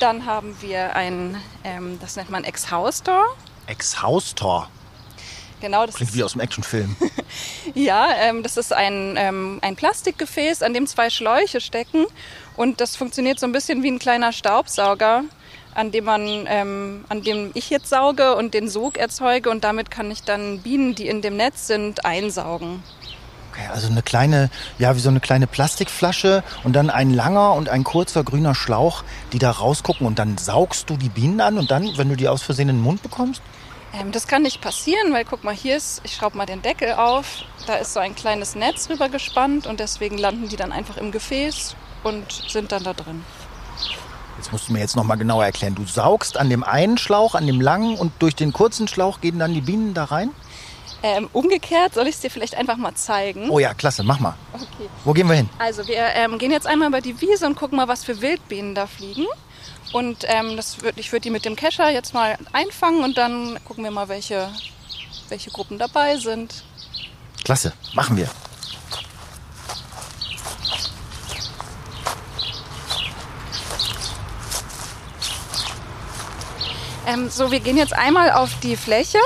Dann 0.00 0.26
haben 0.26 0.56
wir 0.60 0.96
ein, 0.96 1.36
ähm, 1.62 1.98
das 2.00 2.16
nennt 2.16 2.30
man 2.30 2.42
Ex-House-Tor. 2.42 3.24
Ex-House-Tor? 3.66 4.68
Genau, 5.60 5.86
das 5.86 5.96
Klingt 5.96 6.14
wie 6.14 6.22
aus 6.22 6.32
dem 6.32 6.40
Actionfilm. 6.40 6.96
ja, 7.74 8.08
ähm, 8.20 8.42
das 8.42 8.56
ist 8.56 8.72
ein, 8.72 9.16
ähm, 9.16 9.58
ein 9.60 9.76
Plastikgefäß, 9.76 10.62
an 10.62 10.72
dem 10.72 10.86
zwei 10.86 11.10
Schläuche 11.10 11.60
stecken. 11.60 12.06
Und 12.56 12.80
das 12.80 12.96
funktioniert 12.96 13.40
so 13.40 13.46
ein 13.46 13.52
bisschen 13.52 13.82
wie 13.82 13.90
ein 13.90 13.98
kleiner 13.98 14.32
Staubsauger, 14.32 15.24
an 15.74 15.90
dem, 15.90 16.04
man, 16.04 16.46
ähm, 16.46 17.04
an 17.08 17.22
dem 17.22 17.50
ich 17.54 17.70
jetzt 17.70 17.88
sauge 17.88 18.36
und 18.36 18.54
den 18.54 18.68
Sog 18.68 18.98
erzeuge. 18.98 19.50
Und 19.50 19.64
damit 19.64 19.90
kann 19.90 20.10
ich 20.10 20.22
dann 20.22 20.60
Bienen, 20.60 20.94
die 20.94 21.08
in 21.08 21.22
dem 21.22 21.36
Netz 21.36 21.66
sind, 21.66 22.04
einsaugen. 22.04 22.82
Okay, 23.52 23.66
also 23.72 23.88
eine 23.88 24.02
kleine, 24.02 24.50
ja, 24.78 24.94
wie 24.94 25.00
so 25.00 25.08
eine 25.08 25.20
kleine 25.20 25.48
Plastikflasche 25.48 26.44
und 26.62 26.74
dann 26.74 26.90
ein 26.90 27.12
langer 27.12 27.54
und 27.54 27.68
ein 27.68 27.82
kurzer 27.82 28.22
grüner 28.22 28.54
Schlauch, 28.54 29.02
die 29.32 29.40
da 29.40 29.50
rausgucken. 29.50 30.06
Und 30.06 30.20
dann 30.20 30.38
saugst 30.38 30.88
du 30.90 30.96
die 30.96 31.08
Bienen 31.08 31.40
an 31.40 31.58
und 31.58 31.72
dann, 31.72 31.96
wenn 31.96 32.08
du 32.08 32.16
die 32.16 32.28
aus 32.28 32.42
Versehen 32.42 32.68
in 32.68 32.76
den 32.76 32.82
Mund 32.82 33.02
bekommst? 33.02 33.42
Ähm, 33.94 34.12
das 34.12 34.26
kann 34.26 34.42
nicht 34.42 34.60
passieren, 34.60 35.12
weil 35.12 35.24
guck 35.24 35.44
mal, 35.44 35.54
hier 35.54 35.76
ist, 35.76 36.00
ich 36.04 36.14
schraube 36.14 36.36
mal 36.36 36.46
den 36.46 36.62
Deckel 36.62 36.92
auf, 36.92 37.44
da 37.66 37.76
ist 37.76 37.94
so 37.94 38.00
ein 38.00 38.14
kleines 38.14 38.54
Netz 38.54 38.88
rüber 38.90 39.08
gespannt 39.08 39.66
und 39.66 39.80
deswegen 39.80 40.18
landen 40.18 40.48
die 40.48 40.56
dann 40.56 40.72
einfach 40.72 40.96
im 40.96 41.10
Gefäß 41.10 41.74
und 42.04 42.24
sind 42.48 42.72
dann 42.72 42.84
da 42.84 42.92
drin. 42.92 43.24
Jetzt 44.36 44.52
musst 44.52 44.68
du 44.68 44.72
mir 44.72 44.80
jetzt 44.80 44.94
noch 44.94 45.04
mal 45.04 45.16
genauer 45.16 45.44
erklären. 45.44 45.74
Du 45.74 45.84
saugst 45.84 46.36
an 46.36 46.48
dem 46.48 46.62
einen 46.62 46.96
Schlauch, 46.96 47.34
an 47.34 47.46
dem 47.46 47.60
langen 47.60 47.96
und 47.96 48.12
durch 48.20 48.36
den 48.36 48.52
kurzen 48.52 48.86
Schlauch 48.86 49.20
gehen 49.20 49.38
dann 49.38 49.52
die 49.52 49.60
Bienen 49.60 49.94
da 49.94 50.04
rein? 50.04 50.30
Ähm, 51.02 51.28
umgekehrt 51.32 51.94
soll 51.94 52.08
ich 52.08 52.16
es 52.16 52.20
dir 52.20 52.30
vielleicht 52.30 52.56
einfach 52.56 52.76
mal 52.76 52.94
zeigen. 52.94 53.50
Oh 53.50 53.58
ja, 53.58 53.74
klasse, 53.74 54.02
mach 54.02 54.18
mal. 54.18 54.34
Okay. 54.52 54.88
Wo 55.04 55.12
gehen 55.12 55.28
wir 55.28 55.36
hin? 55.36 55.48
Also 55.58 55.86
wir 55.86 56.06
ähm, 56.14 56.38
gehen 56.38 56.50
jetzt 56.50 56.66
einmal 56.66 56.88
über 56.88 57.00
die 57.00 57.20
Wiese 57.20 57.46
und 57.46 57.56
gucken 57.56 57.76
mal, 57.76 57.88
was 57.88 58.04
für 58.04 58.20
Wildbienen 58.20 58.74
da 58.74 58.86
fliegen. 58.86 59.26
Und 59.92 60.24
ähm, 60.26 60.56
das 60.56 60.82
würd, 60.82 60.98
ich 60.98 61.12
würde 61.12 61.22
die 61.22 61.30
mit 61.30 61.44
dem 61.44 61.56
Kescher 61.56 61.90
jetzt 61.90 62.12
mal 62.12 62.36
einfangen 62.52 63.04
und 63.04 63.16
dann 63.16 63.58
gucken 63.64 63.84
wir 63.84 63.90
mal, 63.90 64.08
welche, 64.08 64.50
welche 65.28 65.50
Gruppen 65.50 65.78
dabei 65.78 66.16
sind. 66.16 66.62
Klasse, 67.44 67.72
machen 67.94 68.16
wir. 68.16 68.28
Ähm, 77.06 77.30
so, 77.30 77.50
wir 77.50 77.60
gehen 77.60 77.78
jetzt 77.78 77.94
einmal 77.94 78.32
auf 78.32 78.50
die 78.60 78.76
Fläche 78.76 79.18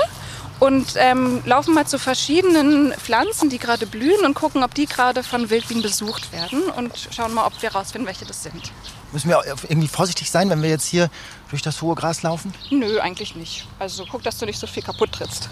und 0.61 0.93
ähm, 0.95 1.41
laufen 1.45 1.73
mal 1.73 1.85
zu 1.85 1.99
verschiedenen 1.99 2.93
Pflanzen, 2.93 3.49
die 3.49 3.57
gerade 3.57 3.85
blühen 3.85 4.23
und 4.23 4.35
gucken, 4.35 4.63
ob 4.63 4.73
die 4.73 4.85
gerade 4.85 5.21
von 5.21 5.49
Wildbienen 5.49 5.83
besucht 5.83 6.31
werden 6.31 6.69
und 6.69 7.09
schauen 7.11 7.33
mal, 7.33 7.45
ob 7.45 7.61
wir 7.61 7.73
rausfinden, 7.73 8.07
welche 8.07 8.23
das 8.23 8.43
sind. 8.43 8.71
Müssen 9.13 9.29
wir 9.29 9.43
irgendwie 9.45 9.87
vorsichtig 9.87 10.31
sein, 10.31 10.49
wenn 10.49 10.63
wir 10.63 10.69
jetzt 10.69 10.87
hier 10.87 11.09
durch 11.51 11.61
das 11.61 11.83
hohe 11.83 11.93
Gras 11.93 12.23
laufen? 12.23 12.51
Nö, 12.71 12.99
eigentlich 12.99 13.35
nicht. 13.35 13.67
Also 13.77 14.05
guck, 14.09 14.23
dass 14.23 14.39
du 14.39 14.47
nicht 14.47 14.59
so 14.59 14.65
viel 14.65 14.81
kaputt 14.81 15.11
trittst. 15.11 15.49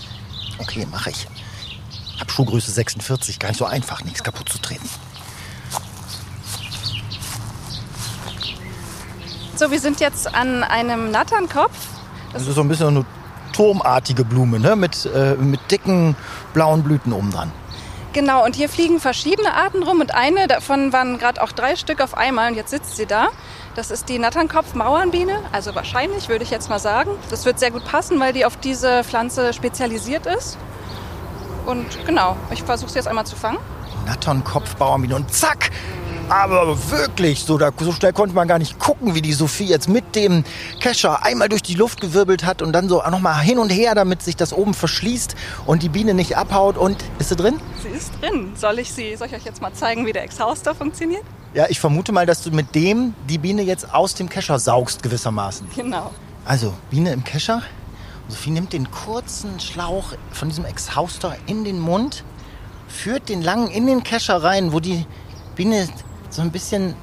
Okay, 0.57 0.87
mache 0.89 1.11
ich. 1.11 1.27
Hab 2.19 2.31
Schuhgröße 2.31 2.71
46, 2.71 3.37
gar 3.37 3.49
nicht 3.49 3.59
so 3.59 3.65
einfach, 3.65 4.03
nichts 4.03 4.23
kaputt 4.23 4.49
zu 4.49 4.57
treten. 4.57 4.89
So, 9.55 9.69
wir 9.69 9.79
sind 9.79 9.99
jetzt 9.99 10.33
an 10.33 10.63
einem 10.63 11.11
Natternkopf. 11.11 11.77
Das, 12.33 12.41
das 12.41 12.47
ist 12.47 12.55
so 12.55 12.61
ein 12.61 12.67
bisschen 12.67 12.87
eine 12.87 13.05
turmartige 13.53 14.25
Blume, 14.25 14.59
ne? 14.59 14.75
mit, 14.75 15.05
äh, 15.05 15.35
mit 15.35 15.59
dicken 15.69 16.15
blauen 16.55 16.81
Blüten 16.81 17.13
oben 17.13 17.29
dran. 17.29 17.51
Genau, 18.13 18.43
und 18.43 18.55
hier 18.55 18.67
fliegen 18.67 18.99
verschiedene 18.99 19.53
Arten 19.53 19.83
rum 19.83 20.01
und 20.01 20.13
eine 20.13 20.47
davon 20.47 20.91
waren 20.91 21.17
gerade 21.17 21.41
auch 21.41 21.53
drei 21.53 21.77
Stück 21.77 22.01
auf 22.01 22.17
einmal 22.17 22.49
und 22.51 22.57
jetzt 22.57 22.71
sitzt 22.71 22.97
sie 22.97 23.05
da. 23.05 23.29
Das 23.75 23.89
ist 23.89 24.09
die 24.09 24.19
Natternkopf-Mauernbiene, 24.19 25.39
also 25.53 25.73
wahrscheinlich 25.75 26.27
würde 26.27 26.43
ich 26.43 26.51
jetzt 26.51 26.69
mal 26.69 26.79
sagen. 26.79 27.11
Das 27.29 27.45
wird 27.45 27.57
sehr 27.57 27.71
gut 27.71 27.85
passen, 27.85 28.19
weil 28.19 28.33
die 28.33 28.43
auf 28.45 28.57
diese 28.57 29.03
Pflanze 29.03 29.53
spezialisiert 29.53 30.25
ist. 30.25 30.57
Und 31.65 32.05
genau, 32.05 32.35
ich 32.51 32.63
versuche 32.63 32.89
sie 32.89 32.97
jetzt 32.97 33.07
einmal 33.07 33.25
zu 33.25 33.35
fangen. 33.35 33.59
Natternkopf-Bauernbiene 34.05 35.15
und 35.15 35.33
zack! 35.33 35.71
aber 36.31 36.77
wirklich, 36.89 37.43
so, 37.43 37.57
da, 37.57 37.71
so 37.77 37.91
schnell 37.91 38.13
konnte 38.13 38.33
man 38.33 38.47
gar 38.47 38.57
nicht 38.57 38.79
gucken, 38.79 39.15
wie 39.15 39.21
die 39.21 39.33
Sophie 39.33 39.65
jetzt 39.65 39.89
mit 39.89 40.15
dem 40.15 40.45
Kescher 40.79 41.25
einmal 41.25 41.49
durch 41.49 41.61
die 41.61 41.73
Luft 41.73 41.99
gewirbelt 41.99 42.45
hat 42.45 42.61
und 42.61 42.71
dann 42.71 42.87
so 42.87 43.03
nochmal 43.11 43.41
hin 43.41 43.59
und 43.59 43.69
her, 43.69 43.95
damit 43.95 44.21
sich 44.21 44.37
das 44.37 44.53
oben 44.53 44.73
verschließt 44.73 45.35
und 45.65 45.83
die 45.83 45.89
Biene 45.89 46.13
nicht 46.13 46.37
abhaut. 46.37 46.77
Und 46.77 47.03
ist 47.19 47.29
sie 47.29 47.35
drin? 47.35 47.59
Sie 47.83 47.89
ist 47.89 48.13
drin. 48.21 48.53
Soll 48.55 48.79
ich, 48.79 48.93
sie, 48.93 49.17
soll 49.17 49.27
ich 49.27 49.33
euch 49.33 49.43
jetzt 49.43 49.61
mal 49.61 49.73
zeigen, 49.73 50.05
wie 50.05 50.13
der 50.13 50.23
Exhauster 50.23 50.73
funktioniert? 50.73 51.23
Ja, 51.53 51.65
ich 51.67 51.79
vermute 51.81 52.13
mal, 52.13 52.25
dass 52.25 52.43
du 52.43 52.51
mit 52.51 52.75
dem 52.75 53.13
die 53.27 53.38
Biene 53.38 53.62
jetzt 53.62 53.93
aus 53.93 54.15
dem 54.15 54.29
Kescher 54.29 54.58
saugst, 54.58 55.03
gewissermaßen. 55.03 55.67
Genau. 55.75 56.12
Also, 56.46 56.74
Biene 56.89 57.12
im 57.12 57.24
Kescher. 57.24 57.62
Sophie 58.29 58.51
nimmt 58.51 58.72
den 58.72 58.89
kurzen 58.89 59.60
Schlauch 59.60 60.13
von 60.31 60.48
diesem 60.48 60.63
Exhauster 60.63 61.36
in 61.48 61.65
den 61.65 61.79
Mund, 61.79 62.24
führt 62.88 63.27
den 63.27 63.41
langen 63.41 63.67
in 63.67 63.86
den 63.86 64.03
Kescher 64.03 64.41
rein, 64.41 64.72
wo 64.72 64.79
die 64.79 65.05
Biene 65.55 65.89
so 66.29 66.41
ein 66.41 66.51
bisschen 66.51 66.96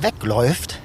wegläuft. 0.00 0.80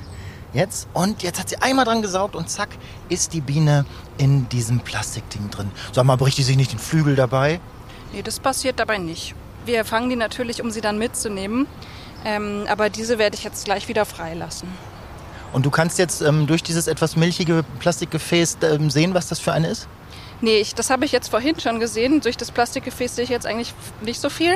Jetzt. 0.53 0.87
Und 0.93 1.23
jetzt 1.23 1.39
hat 1.39 1.49
sie 1.49 1.57
einmal 1.57 1.85
dran 1.85 2.01
gesaugt 2.03 2.35
und 2.35 2.49
zack, 2.49 2.69
ist 3.09 3.33
die 3.33 3.41
Biene 3.41 3.85
in 4.17 4.47
diesem 4.49 4.79
Plastikding 4.79 5.49
drin. 5.49 5.71
Sag 5.91 6.05
mal, 6.05 6.15
bricht 6.17 6.37
die 6.37 6.43
sich 6.43 6.55
nicht 6.55 6.71
den 6.71 6.79
Flügel 6.79 7.15
dabei? 7.15 7.59
Nee, 8.13 8.21
das 8.21 8.39
passiert 8.39 8.79
dabei 8.79 8.99
nicht. 8.99 9.33
Wir 9.65 9.83
fangen 9.83 10.09
die 10.09 10.15
natürlich, 10.15 10.61
um 10.61 10.71
sie 10.71 10.81
dann 10.81 10.97
mitzunehmen. 10.97 11.67
Ähm, 12.25 12.65
aber 12.67 12.89
diese 12.89 13.17
werde 13.17 13.35
ich 13.35 13.43
jetzt 13.43 13.65
gleich 13.65 13.87
wieder 13.87 14.05
freilassen. 14.05 14.67
Und 15.53 15.65
du 15.65 15.71
kannst 15.71 15.97
jetzt 15.97 16.21
ähm, 16.21 16.45
durch 16.47 16.61
dieses 16.61 16.87
etwas 16.87 17.15
milchige 17.15 17.63
Plastikgefäß 17.79 18.57
ähm, 18.63 18.89
sehen, 18.89 19.13
was 19.13 19.27
das 19.27 19.39
für 19.39 19.53
eine 19.53 19.67
ist? 19.67 19.87
Nee, 20.39 20.59
ich, 20.59 20.75
das 20.75 20.91
habe 20.91 21.03
ich 21.03 21.11
jetzt 21.11 21.29
vorhin 21.29 21.59
schon 21.59 21.79
gesehen. 21.79 22.21
Durch 22.21 22.37
das 22.37 22.51
Plastikgefäß 22.51 23.15
sehe 23.15 23.23
ich 23.23 23.29
jetzt 23.31 23.47
eigentlich 23.47 23.73
nicht 24.01 24.21
so 24.21 24.29
viel. 24.29 24.55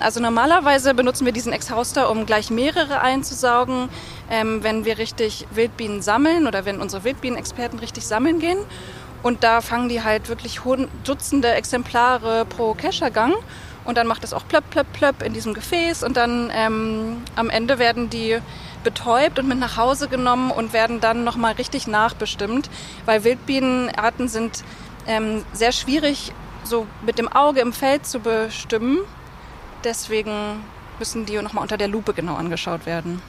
Also 0.00 0.18
normalerweise 0.18 0.92
benutzen 0.92 1.24
wir 1.24 1.32
diesen 1.32 1.52
Exhauster, 1.52 2.10
um 2.10 2.26
gleich 2.26 2.50
mehrere 2.50 3.00
einzusaugen, 3.00 3.90
ähm, 4.28 4.64
wenn 4.64 4.84
wir 4.84 4.98
richtig 4.98 5.46
Wildbienen 5.52 6.02
sammeln 6.02 6.48
oder 6.48 6.64
wenn 6.64 6.80
unsere 6.80 7.04
Wildbienenexperten 7.04 7.78
richtig 7.78 8.06
sammeln 8.06 8.40
gehen. 8.40 8.58
Und 9.22 9.44
da 9.44 9.60
fangen 9.60 9.88
die 9.88 10.02
halt 10.02 10.28
wirklich 10.28 10.62
Dutzende 11.04 11.52
Exemplare 11.52 12.44
pro 12.44 12.74
Keschergang. 12.74 13.34
Und 13.90 13.96
dann 13.96 14.06
macht 14.06 14.22
es 14.22 14.32
auch 14.32 14.46
plöpp, 14.46 14.70
plöpp, 14.70 14.92
plöpp 14.92 15.20
in 15.20 15.32
diesem 15.32 15.52
Gefäß. 15.52 16.04
Und 16.04 16.16
dann 16.16 16.52
ähm, 16.54 17.24
am 17.34 17.50
Ende 17.50 17.80
werden 17.80 18.08
die 18.08 18.38
betäubt 18.84 19.40
und 19.40 19.48
mit 19.48 19.58
nach 19.58 19.76
Hause 19.76 20.06
genommen 20.06 20.52
und 20.52 20.72
werden 20.72 21.00
dann 21.00 21.24
nochmal 21.24 21.54
richtig 21.54 21.88
nachbestimmt. 21.88 22.70
Weil 23.04 23.24
Wildbienenarten 23.24 24.28
sind 24.28 24.62
ähm, 25.08 25.44
sehr 25.52 25.72
schwierig 25.72 26.32
so 26.62 26.86
mit 27.04 27.18
dem 27.18 27.26
Auge 27.26 27.58
im 27.58 27.72
Feld 27.72 28.06
zu 28.06 28.20
bestimmen. 28.20 28.98
Deswegen 29.82 30.62
müssen 31.00 31.26
die 31.26 31.42
nochmal 31.42 31.62
unter 31.62 31.76
der 31.76 31.88
Lupe 31.88 32.14
genau 32.14 32.36
angeschaut 32.36 32.86
werden. 32.86 33.20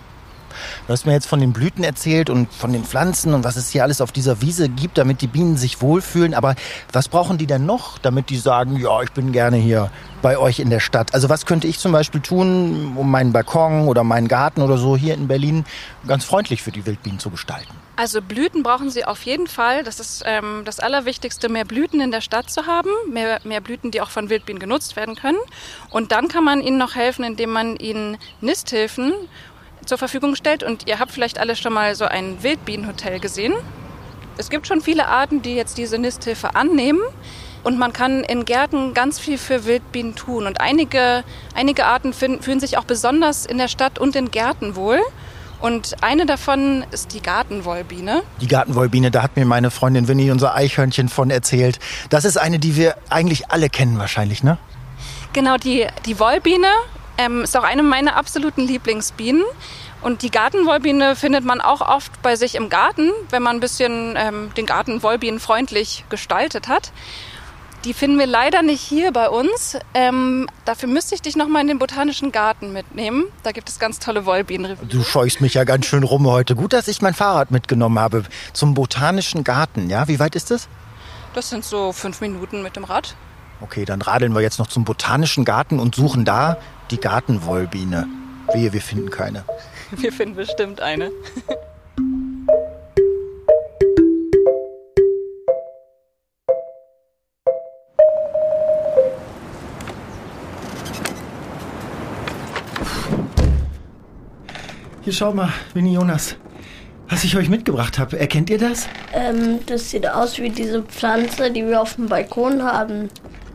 Du 0.87 0.93
hast 0.93 1.05
mir 1.05 1.13
jetzt 1.13 1.27
von 1.27 1.39
den 1.39 1.53
Blüten 1.53 1.83
erzählt 1.83 2.29
und 2.29 2.51
von 2.53 2.73
den 2.73 2.83
Pflanzen 2.83 3.33
und 3.33 3.43
was 3.43 3.55
es 3.55 3.69
hier 3.69 3.83
alles 3.83 4.01
auf 4.01 4.11
dieser 4.11 4.41
Wiese 4.41 4.69
gibt, 4.69 4.97
damit 4.97 5.21
die 5.21 5.27
Bienen 5.27 5.57
sich 5.57 5.81
wohlfühlen. 5.81 6.33
Aber 6.33 6.55
was 6.91 7.07
brauchen 7.07 7.37
die 7.37 7.47
denn 7.47 7.65
noch, 7.65 7.97
damit 7.97 8.29
die 8.29 8.37
sagen, 8.37 8.77
ja, 8.79 9.01
ich 9.01 9.11
bin 9.11 9.31
gerne 9.31 9.57
hier 9.57 9.91
bei 10.21 10.37
euch 10.37 10.59
in 10.59 10.69
der 10.69 10.79
Stadt? 10.79 11.13
Also 11.13 11.29
was 11.29 11.45
könnte 11.45 11.67
ich 11.67 11.79
zum 11.79 11.91
Beispiel 11.91 12.21
tun, 12.21 12.93
um 12.95 13.09
meinen 13.09 13.33
Balkon 13.33 13.87
oder 13.87 14.03
meinen 14.03 14.27
Garten 14.27 14.61
oder 14.61 14.77
so 14.77 14.95
hier 14.95 15.13
in 15.13 15.27
Berlin 15.27 15.65
ganz 16.07 16.25
freundlich 16.25 16.61
für 16.61 16.71
die 16.71 16.85
Wildbienen 16.85 17.19
zu 17.19 17.29
gestalten? 17.29 17.73
Also 17.95 18.21
Blüten 18.21 18.63
brauchen 18.63 18.89
sie 18.89 19.05
auf 19.05 19.21
jeden 19.23 19.47
Fall. 19.47 19.83
Das 19.83 19.99
ist 19.99 20.23
ähm, 20.25 20.63
das 20.65 20.79
Allerwichtigste, 20.79 21.49
mehr 21.49 21.65
Blüten 21.65 22.01
in 22.01 22.11
der 22.11 22.21
Stadt 22.21 22.49
zu 22.49 22.65
haben, 22.65 22.89
mehr, 23.11 23.39
mehr 23.43 23.61
Blüten, 23.61 23.91
die 23.91 24.01
auch 24.01 24.09
von 24.09 24.29
Wildbienen 24.29 24.59
genutzt 24.59 24.95
werden 24.95 25.15
können. 25.15 25.37
Und 25.89 26.11
dann 26.11 26.27
kann 26.27 26.43
man 26.43 26.61
ihnen 26.61 26.77
noch 26.77 26.95
helfen, 26.95 27.23
indem 27.23 27.51
man 27.51 27.75
ihnen 27.75 28.17
Nisthilfen 28.39 29.13
zur 29.85 29.97
Verfügung 29.97 30.35
stellt. 30.35 30.63
Und 30.63 30.87
ihr 30.87 30.99
habt 30.99 31.11
vielleicht 31.11 31.39
alle 31.39 31.55
schon 31.55 31.73
mal 31.73 31.95
so 31.95 32.05
ein 32.05 32.43
Wildbienenhotel 32.43 33.19
gesehen. 33.19 33.53
Es 34.37 34.49
gibt 34.49 34.67
schon 34.67 34.81
viele 34.81 35.07
Arten, 35.07 35.41
die 35.41 35.55
jetzt 35.55 35.77
diese 35.77 35.97
Nisthilfe 35.97 36.55
annehmen. 36.55 37.01
Und 37.63 37.77
man 37.77 37.93
kann 37.93 38.23
in 38.23 38.45
Gärten 38.45 38.93
ganz 38.93 39.19
viel 39.19 39.37
für 39.37 39.65
Wildbienen 39.65 40.15
tun. 40.15 40.47
Und 40.47 40.59
einige, 40.59 41.23
einige 41.53 41.85
Arten 41.85 42.13
fühlen 42.13 42.59
sich 42.59 42.77
auch 42.77 42.85
besonders 42.85 43.45
in 43.45 43.57
der 43.57 43.67
Stadt 43.67 43.99
und 43.99 44.15
in 44.15 44.31
Gärten 44.31 44.75
wohl. 44.75 44.99
Und 45.61 45.97
eine 46.01 46.25
davon 46.25 46.83
ist 46.89 47.13
die 47.13 47.21
Gartenwollbiene. 47.21 48.23
Die 48.41 48.47
Gartenwollbiene, 48.47 49.11
da 49.11 49.21
hat 49.21 49.35
mir 49.35 49.45
meine 49.45 49.69
Freundin 49.69 50.07
Winnie, 50.07 50.31
unser 50.31 50.55
Eichhörnchen, 50.55 51.07
von 51.07 51.29
erzählt. 51.29 51.77
Das 52.09 52.25
ist 52.25 52.37
eine, 52.37 52.57
die 52.57 52.75
wir 52.75 52.95
eigentlich 53.09 53.51
alle 53.51 53.69
kennen 53.69 53.99
wahrscheinlich, 53.99 54.43
ne? 54.43 54.57
Genau, 55.33 55.57
die, 55.57 55.85
die 56.07 56.19
Wollbiene 56.19 56.67
ähm, 57.17 57.43
ist 57.43 57.55
auch 57.57 57.63
eine 57.63 57.83
meiner 57.83 58.15
absoluten 58.15 58.61
Lieblingsbienen. 58.61 59.43
Und 60.01 60.23
die 60.23 60.31
Gartenwollbiene 60.31 61.15
findet 61.15 61.45
man 61.45 61.61
auch 61.61 61.81
oft 61.81 62.21
bei 62.23 62.35
sich 62.35 62.55
im 62.55 62.69
Garten, 62.69 63.11
wenn 63.29 63.43
man 63.43 63.57
ein 63.57 63.59
bisschen 63.59 64.15
ähm, 64.17 64.51
den 64.57 64.65
Garten 64.65 65.03
wollbienenfreundlich 65.03 66.05
gestaltet 66.09 66.67
hat. 66.67 66.91
Die 67.85 67.93
finden 67.93 68.19
wir 68.19 68.27
leider 68.27 68.61
nicht 68.61 68.81
hier 68.81 69.11
bei 69.11 69.27
uns. 69.29 69.77
Ähm, 69.95 70.47
dafür 70.65 70.87
müsste 70.87 71.15
ich 71.15 71.21
dich 71.21 71.35
noch 71.35 71.47
mal 71.47 71.61
in 71.61 71.67
den 71.67 71.79
botanischen 71.79 72.31
Garten 72.31 72.73
mitnehmen. 72.73 73.25
Da 73.41 73.51
gibt 73.51 73.69
es 73.69 73.79
ganz 73.79 73.97
tolle 73.97 74.25
Wollbienen. 74.25 74.77
Du 74.87 75.03
scheuchst 75.03 75.41
mich 75.41 75.55
ja 75.55 75.63
ganz 75.63 75.87
schön 75.87 76.03
rum 76.03 76.27
heute. 76.27 76.55
Gut, 76.55 76.73
dass 76.73 76.87
ich 76.87 77.01
mein 77.01 77.15
Fahrrad 77.15 77.49
mitgenommen 77.49 77.97
habe 77.97 78.23
zum 78.53 78.75
botanischen 78.75 79.43
Garten. 79.43 79.89
Ja, 79.89 80.07
wie 80.07 80.19
weit 80.19 80.35
ist 80.35 80.51
das? 80.51 80.67
Das 81.33 81.49
sind 81.49 81.65
so 81.65 81.91
fünf 81.91 82.21
Minuten 82.21 82.61
mit 82.61 82.75
dem 82.75 82.83
Rad. 82.83 83.15
Okay, 83.61 83.85
dann 83.85 84.01
radeln 84.01 84.33
wir 84.33 84.41
jetzt 84.41 84.59
noch 84.59 84.67
zum 84.67 84.83
botanischen 84.83 85.45
Garten 85.45 85.79
und 85.79 85.95
suchen 85.95 86.25
da 86.25 86.57
die 86.91 86.99
Gartenwollbiene. 86.99 88.07
Wehe, 88.53 88.73
wir 88.73 88.81
finden 88.81 89.09
keine. 89.09 89.45
Wir 89.91 90.11
finden 90.13 90.35
bestimmt 90.35 90.79
eine. 90.79 91.11
Hier 105.03 105.13
schau 105.13 105.33
mal, 105.33 105.49
Winnie 105.73 105.93
Jonas. 105.93 106.35
Was 107.09 107.25
ich 107.25 107.35
euch 107.35 107.49
mitgebracht 107.49 107.99
habe, 107.99 108.17
erkennt 108.17 108.49
ihr 108.49 108.57
das? 108.57 108.87
Ähm, 109.13 109.59
das 109.65 109.89
sieht 109.89 110.07
aus 110.07 110.39
wie 110.39 110.49
diese 110.49 110.83
Pflanze, 110.83 111.51
die 111.51 111.65
wir 111.65 111.81
auf 111.81 111.95
dem 111.95 112.07
Balkon 112.07 112.63
haben. 112.63 113.09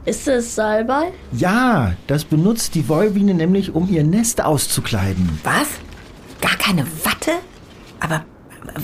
Ist 0.06 0.28
das 0.28 0.54
Salbei? 0.54 1.12
Ja, 1.32 1.94
das 2.06 2.24
benutzt 2.24 2.76
die 2.76 2.88
Wollbiene 2.88 3.34
nämlich, 3.34 3.74
um 3.74 3.88
ihr 3.88 4.04
Nest 4.04 4.40
auszukleiden. 4.40 5.40
Was? 5.42 5.66
Gar 6.40 6.56
keine 6.56 6.86
Watte? 7.04 7.32
Aber 7.98 8.24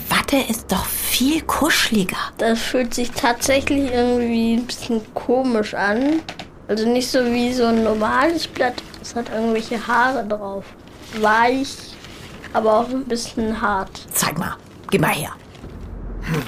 Watte 0.09 0.37
ist 0.51 0.73
doch 0.73 0.85
viel 0.85 1.41
kuscheliger. 1.43 2.17
Das 2.39 2.59
fühlt 2.59 2.93
sich 2.93 3.13
tatsächlich 3.13 3.93
irgendwie 3.93 4.55
ein 4.55 4.67
bisschen 4.67 5.01
komisch 5.15 5.75
an. 5.75 6.23
Also 6.67 6.89
nicht 6.89 7.09
so 7.09 7.25
wie 7.25 7.53
so 7.53 7.67
ein 7.67 7.85
normales 7.85 8.49
Blatt. 8.49 8.83
Es 9.01 9.15
hat 9.15 9.31
irgendwelche 9.31 9.87
Haare 9.87 10.27
drauf. 10.27 10.65
Weich, 11.21 11.77
aber 12.53 12.81
auch 12.81 12.89
ein 12.89 13.05
bisschen 13.05 13.61
hart. 13.61 13.91
Zeig 14.13 14.37
mal. 14.39 14.57
Geh 14.91 14.99
mal 14.99 15.11
her. 15.11 15.31
Hm. 16.23 16.43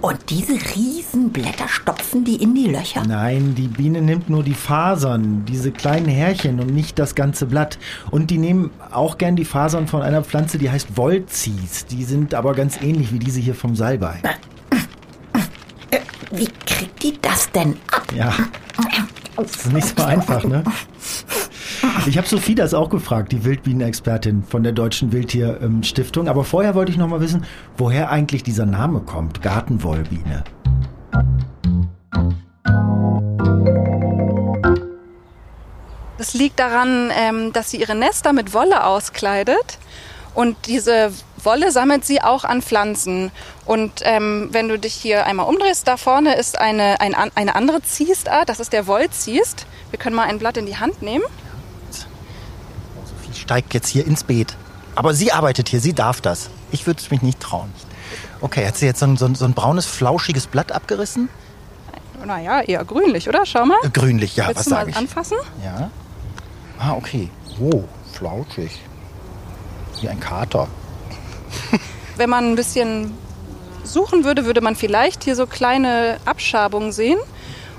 Und 0.00 0.30
diese 0.30 0.54
Riesenblätter 0.54 1.68
stopfen 1.68 2.24
die 2.24 2.36
in 2.36 2.54
die 2.54 2.68
Löcher? 2.68 3.02
Nein, 3.06 3.54
die 3.54 3.68
Biene 3.68 4.00
nimmt 4.00 4.30
nur 4.30 4.42
die 4.42 4.54
Fasern, 4.54 5.44
diese 5.44 5.72
kleinen 5.72 6.08
Härchen 6.08 6.58
und 6.58 6.72
nicht 6.72 6.98
das 6.98 7.14
ganze 7.14 7.44
Blatt. 7.44 7.78
Und 8.10 8.30
die 8.30 8.38
nehmen 8.38 8.70
auch 8.90 9.18
gern 9.18 9.36
die 9.36 9.44
Fasern 9.44 9.88
von 9.88 10.00
einer 10.00 10.24
Pflanze, 10.24 10.56
die 10.56 10.70
heißt 10.70 10.96
Wollzies. 10.96 11.84
Die 11.86 12.04
sind 12.04 12.34
aber 12.34 12.54
ganz 12.54 12.80
ähnlich 12.80 13.12
wie 13.12 13.18
diese 13.18 13.40
hier 13.40 13.54
vom 13.54 13.76
Salbei. 13.76 14.20
Wie 16.30 16.48
kriegt 16.64 17.02
die 17.02 17.20
das 17.20 17.50
denn 17.52 17.76
ab? 17.90 18.06
Ja, 18.14 18.32
das 19.36 19.50
ist 19.56 19.72
nicht 19.72 19.98
so 19.98 20.04
einfach, 20.04 20.44
ne? 20.44 20.62
Ich 22.06 22.16
habe 22.16 22.26
Sophie 22.26 22.54
das 22.54 22.72
auch 22.72 22.88
gefragt, 22.88 23.30
die 23.30 23.44
Wildbienenexpertin 23.44 24.42
von 24.42 24.62
der 24.62 24.72
Deutschen 24.72 25.12
Wildtierstiftung. 25.12 26.28
Aber 26.28 26.44
vorher 26.44 26.74
wollte 26.74 26.90
ich 26.90 26.98
noch 26.98 27.08
mal 27.08 27.20
wissen, 27.20 27.44
woher 27.76 28.10
eigentlich 28.10 28.42
dieser 28.42 28.64
Name 28.64 29.00
kommt, 29.00 29.42
Gartenwollbiene. 29.42 30.44
Das 36.16 36.34
liegt 36.34 36.58
daran, 36.58 37.10
ähm, 37.14 37.52
dass 37.52 37.70
sie 37.70 37.78
ihre 37.80 37.94
Nester 37.94 38.32
mit 38.32 38.54
Wolle 38.54 38.84
auskleidet. 38.84 39.78
Und 40.34 40.56
diese 40.66 41.12
Wolle 41.42 41.70
sammelt 41.70 42.04
sie 42.04 42.22
auch 42.22 42.44
an 42.44 42.62
Pflanzen. 42.62 43.30
Und 43.66 44.00
ähm, 44.02 44.48
wenn 44.52 44.68
du 44.68 44.78
dich 44.78 44.94
hier 44.94 45.26
einmal 45.26 45.46
umdrehst, 45.46 45.86
da 45.86 45.96
vorne 45.96 46.34
ist 46.34 46.58
eine, 46.58 47.00
eine, 47.00 47.16
eine 47.34 47.54
andere 47.54 47.82
Ziestart, 47.82 48.48
das 48.48 48.58
ist 48.58 48.72
der 48.72 48.86
Wollziest. 48.86 49.66
Wir 49.90 49.98
können 49.98 50.16
mal 50.16 50.28
ein 50.28 50.38
Blatt 50.38 50.56
in 50.56 50.66
die 50.66 50.78
Hand 50.78 51.02
nehmen 51.02 51.24
steigt 53.50 53.74
jetzt 53.74 53.88
hier 53.88 54.06
ins 54.06 54.22
Beet. 54.22 54.56
Aber 54.94 55.12
sie 55.12 55.32
arbeitet 55.32 55.68
hier, 55.68 55.80
sie 55.80 55.92
darf 55.92 56.20
das. 56.20 56.50
Ich 56.70 56.86
würde 56.86 57.00
es 57.00 57.10
mich 57.10 57.20
nicht 57.20 57.40
trauen. 57.40 57.72
Okay, 58.40 58.64
hat 58.64 58.76
sie 58.76 58.86
jetzt 58.86 59.00
so 59.00 59.06
ein, 59.06 59.16
so, 59.16 59.24
ein, 59.24 59.34
so 59.34 59.44
ein, 59.44 59.54
braunes, 59.54 59.86
flauschiges 59.86 60.46
Blatt 60.46 60.70
abgerissen? 60.70 61.28
Naja, 62.24 62.60
eher 62.60 62.84
grünlich, 62.84 63.28
oder? 63.28 63.44
Schau 63.46 63.66
mal. 63.66 63.76
Äh, 63.82 63.90
grünlich, 63.90 64.36
ja, 64.36 64.46
Willst 64.46 64.60
was 64.60 64.66
sage 64.66 64.90
ich? 64.90 64.96
anfassen? 64.96 65.36
Ja. 65.64 65.90
Ah, 66.78 66.92
okay. 66.92 67.28
Oh, 67.58 67.82
flauschig. 68.12 68.70
Wie 70.00 70.08
ein 70.08 70.20
Kater. 70.20 70.68
Wenn 72.16 72.30
man 72.30 72.52
ein 72.52 72.54
bisschen 72.54 73.14
suchen 73.82 74.22
würde, 74.22 74.44
würde 74.44 74.60
man 74.60 74.76
vielleicht 74.76 75.24
hier 75.24 75.34
so 75.34 75.48
kleine 75.48 76.18
Abschabungen 76.24 76.92
sehen. 76.92 77.18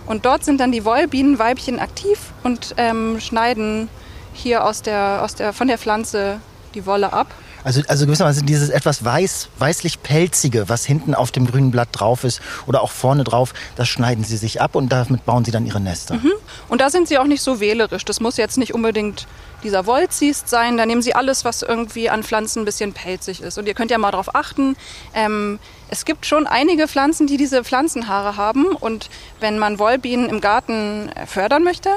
Und 0.05 0.25
dort 0.25 0.43
sind 0.43 0.59
dann 0.59 0.73
die 0.73 0.83
Wollbienenweibchen 0.83 1.79
aktiv 1.79 2.19
und 2.43 2.75
ähm, 2.75 3.21
schneiden 3.21 3.87
hier 4.33 4.65
aus 4.65 4.81
der, 4.81 5.21
aus 5.23 5.35
der, 5.35 5.53
von 5.53 5.67
der 5.67 5.77
Pflanze 5.77 6.39
die 6.73 6.85
Wolle 6.85 7.13
ab. 7.13 7.27
Also, 7.63 7.81
also 7.87 8.05
gewissermaßen 8.05 8.45
dieses 8.45 8.69
etwas 8.69 9.05
weiß, 9.05 9.49
weißlich-pelzige, 9.59 10.67
was 10.67 10.85
hinten 10.85 11.13
auf 11.13 11.31
dem 11.31 11.45
grünen 11.45 11.71
Blatt 11.71 11.89
drauf 11.91 12.23
ist 12.23 12.41
oder 12.65 12.81
auch 12.81 12.91
vorne 12.91 13.23
drauf, 13.23 13.53
das 13.75 13.87
schneiden 13.87 14.23
sie 14.23 14.37
sich 14.37 14.61
ab 14.61 14.75
und 14.75 14.89
damit 14.89 15.25
bauen 15.25 15.45
sie 15.45 15.51
dann 15.51 15.65
ihre 15.65 15.79
Nester. 15.79 16.15
Mhm. 16.15 16.31
Und 16.69 16.81
da 16.81 16.89
sind 16.89 17.07
sie 17.07 17.19
auch 17.19 17.25
nicht 17.25 17.41
so 17.41 17.59
wählerisch. 17.59 18.03
Das 18.05 18.19
muss 18.19 18.37
jetzt 18.37 18.57
nicht 18.57 18.73
unbedingt 18.73 19.27
dieser 19.63 19.85
Wollziest 19.85 20.49
sein. 20.49 20.77
Da 20.77 20.87
nehmen 20.87 21.03
sie 21.03 21.13
alles, 21.13 21.45
was 21.45 21.61
irgendwie 21.61 22.09
an 22.09 22.23
Pflanzen 22.23 22.63
ein 22.63 22.65
bisschen 22.65 22.93
pelzig 22.93 23.41
ist. 23.41 23.59
Und 23.59 23.67
ihr 23.67 23.75
könnt 23.75 23.91
ja 23.91 23.99
mal 23.99 24.11
darauf 24.11 24.33
achten, 24.33 24.75
ähm, 25.13 25.59
es 25.89 26.05
gibt 26.05 26.25
schon 26.25 26.47
einige 26.47 26.87
Pflanzen, 26.87 27.27
die 27.27 27.37
diese 27.37 27.63
Pflanzenhaare 27.63 28.37
haben. 28.37 28.67
Und 28.67 29.09
wenn 29.39 29.59
man 29.59 29.77
Wollbienen 29.77 30.29
im 30.29 30.41
Garten 30.41 31.11
fördern 31.27 31.63
möchte, 31.63 31.89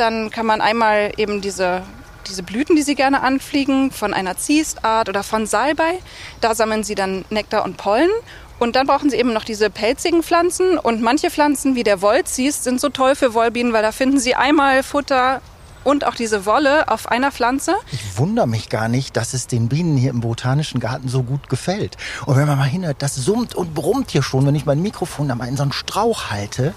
dann 0.00 0.30
kann 0.30 0.46
man 0.46 0.60
einmal 0.60 1.12
eben 1.16 1.40
diese 1.40 1.82
diese 2.28 2.42
Blüten, 2.42 2.76
die 2.76 2.82
sie 2.82 2.94
gerne 2.94 3.22
anfliegen, 3.22 3.90
von 3.90 4.12
einer 4.12 4.36
Ziestart 4.36 5.08
oder 5.08 5.22
von 5.22 5.46
Salbei. 5.46 5.98
Da 6.40 6.54
sammeln 6.54 6.84
sie 6.84 6.94
dann 6.94 7.24
Nektar 7.30 7.64
und 7.64 7.76
Pollen. 7.76 8.10
Und 8.58 8.74
dann 8.76 8.86
brauchen 8.86 9.08
sie 9.08 9.16
eben 9.16 9.32
noch 9.32 9.44
diese 9.44 9.70
pelzigen 9.70 10.22
Pflanzen. 10.22 10.78
Und 10.78 11.00
manche 11.00 11.30
Pflanzen 11.30 11.74
wie 11.74 11.84
der 11.84 12.02
Wollziest 12.02 12.64
sind 12.64 12.80
so 12.80 12.88
toll 12.88 13.14
für 13.14 13.34
Wollbienen, 13.34 13.72
weil 13.72 13.82
da 13.82 13.92
finden 13.92 14.18
sie 14.18 14.34
einmal 14.34 14.82
Futter 14.82 15.40
und 15.84 16.04
auch 16.04 16.14
diese 16.14 16.44
Wolle 16.44 16.88
auf 16.88 17.08
einer 17.08 17.30
Pflanze. 17.30 17.74
Ich 17.92 18.18
wundere 18.18 18.48
mich 18.48 18.68
gar 18.68 18.88
nicht, 18.88 19.16
dass 19.16 19.32
es 19.32 19.46
den 19.46 19.68
Bienen 19.68 19.96
hier 19.96 20.10
im 20.10 20.20
Botanischen 20.20 20.80
Garten 20.80 21.08
so 21.08 21.22
gut 21.22 21.48
gefällt. 21.48 21.96
Und 22.26 22.36
wenn 22.36 22.46
man 22.46 22.58
mal 22.58 22.64
hinhört, 22.64 23.00
das 23.00 23.14
summt 23.14 23.54
und 23.54 23.74
brummt 23.74 24.10
hier 24.10 24.22
schon, 24.22 24.44
wenn 24.44 24.56
ich 24.56 24.66
mein 24.66 24.82
Mikrofon 24.82 25.28
mal 25.28 25.48
in 25.48 25.56
so 25.56 25.62
einen 25.62 25.72
Strauch 25.72 26.30
halte. 26.30 26.74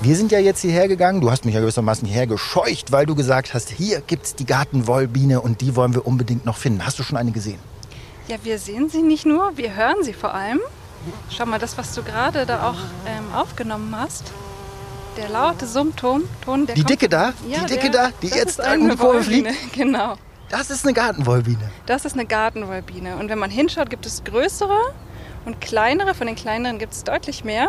Wir 0.00 0.16
sind 0.16 0.32
ja 0.32 0.38
jetzt 0.38 0.60
hierher 0.60 0.88
gegangen. 0.88 1.20
Du 1.20 1.30
hast 1.30 1.44
mich 1.44 1.54
ja 1.54 1.60
gewissermaßen 1.60 2.06
hierher 2.06 2.26
gescheucht, 2.26 2.92
weil 2.92 3.06
du 3.06 3.14
gesagt 3.14 3.54
hast, 3.54 3.70
hier 3.70 4.00
gibt's 4.00 4.34
die 4.34 4.46
Gartenwollbiene 4.46 5.40
und 5.40 5.60
die 5.60 5.76
wollen 5.76 5.94
wir 5.94 6.06
unbedingt 6.06 6.44
noch 6.46 6.56
finden. 6.56 6.84
Hast 6.84 6.98
du 6.98 7.02
schon 7.02 7.16
eine 7.16 7.32
gesehen? 7.32 7.58
Ja, 8.28 8.36
wir 8.42 8.58
sehen 8.58 8.90
sie 8.90 9.02
nicht 9.02 9.24
nur, 9.26 9.56
wir 9.56 9.74
hören 9.74 10.02
sie 10.02 10.12
vor 10.12 10.34
allem. 10.34 10.60
Schau 11.30 11.46
mal, 11.46 11.58
das, 11.58 11.78
was 11.78 11.94
du 11.94 12.02
gerade 12.02 12.44
da 12.44 12.68
auch 12.68 12.78
ähm, 13.06 13.34
aufgenommen 13.34 13.94
hast. 13.98 14.24
Der 15.16 15.28
laute 15.28 15.66
Summton, 15.66 16.24
Ton, 16.44 16.66
der 16.66 16.74
Die 16.74 16.84
dicke 16.84 17.08
da? 17.08 17.32
Ja, 17.48 17.60
die 17.60 17.74
dicke 17.74 17.90
der, 17.90 18.08
da, 18.08 18.10
die 18.22 18.28
jetzt 18.28 18.58
um 18.58 18.64
die 18.64 18.70
eine 18.70 18.96
Kurve 18.96 19.22
fliegt? 19.22 19.50
Genau. 19.72 20.16
Das 20.48 20.70
ist 20.70 20.84
eine 20.84 20.94
Gartenwollbiene. 20.94 21.70
Das 21.86 22.04
ist 22.04 22.14
eine 22.14 22.24
Gartenwollbiene. 22.24 23.16
Und 23.16 23.28
wenn 23.28 23.38
man 23.38 23.50
hinschaut, 23.50 23.90
gibt 23.90 24.06
es 24.06 24.24
größere 24.24 24.78
und 25.44 25.60
kleinere. 25.60 26.14
Von 26.14 26.26
den 26.26 26.36
kleineren 26.36 26.78
gibt 26.78 26.94
es 26.94 27.04
deutlich 27.04 27.44
mehr. 27.44 27.68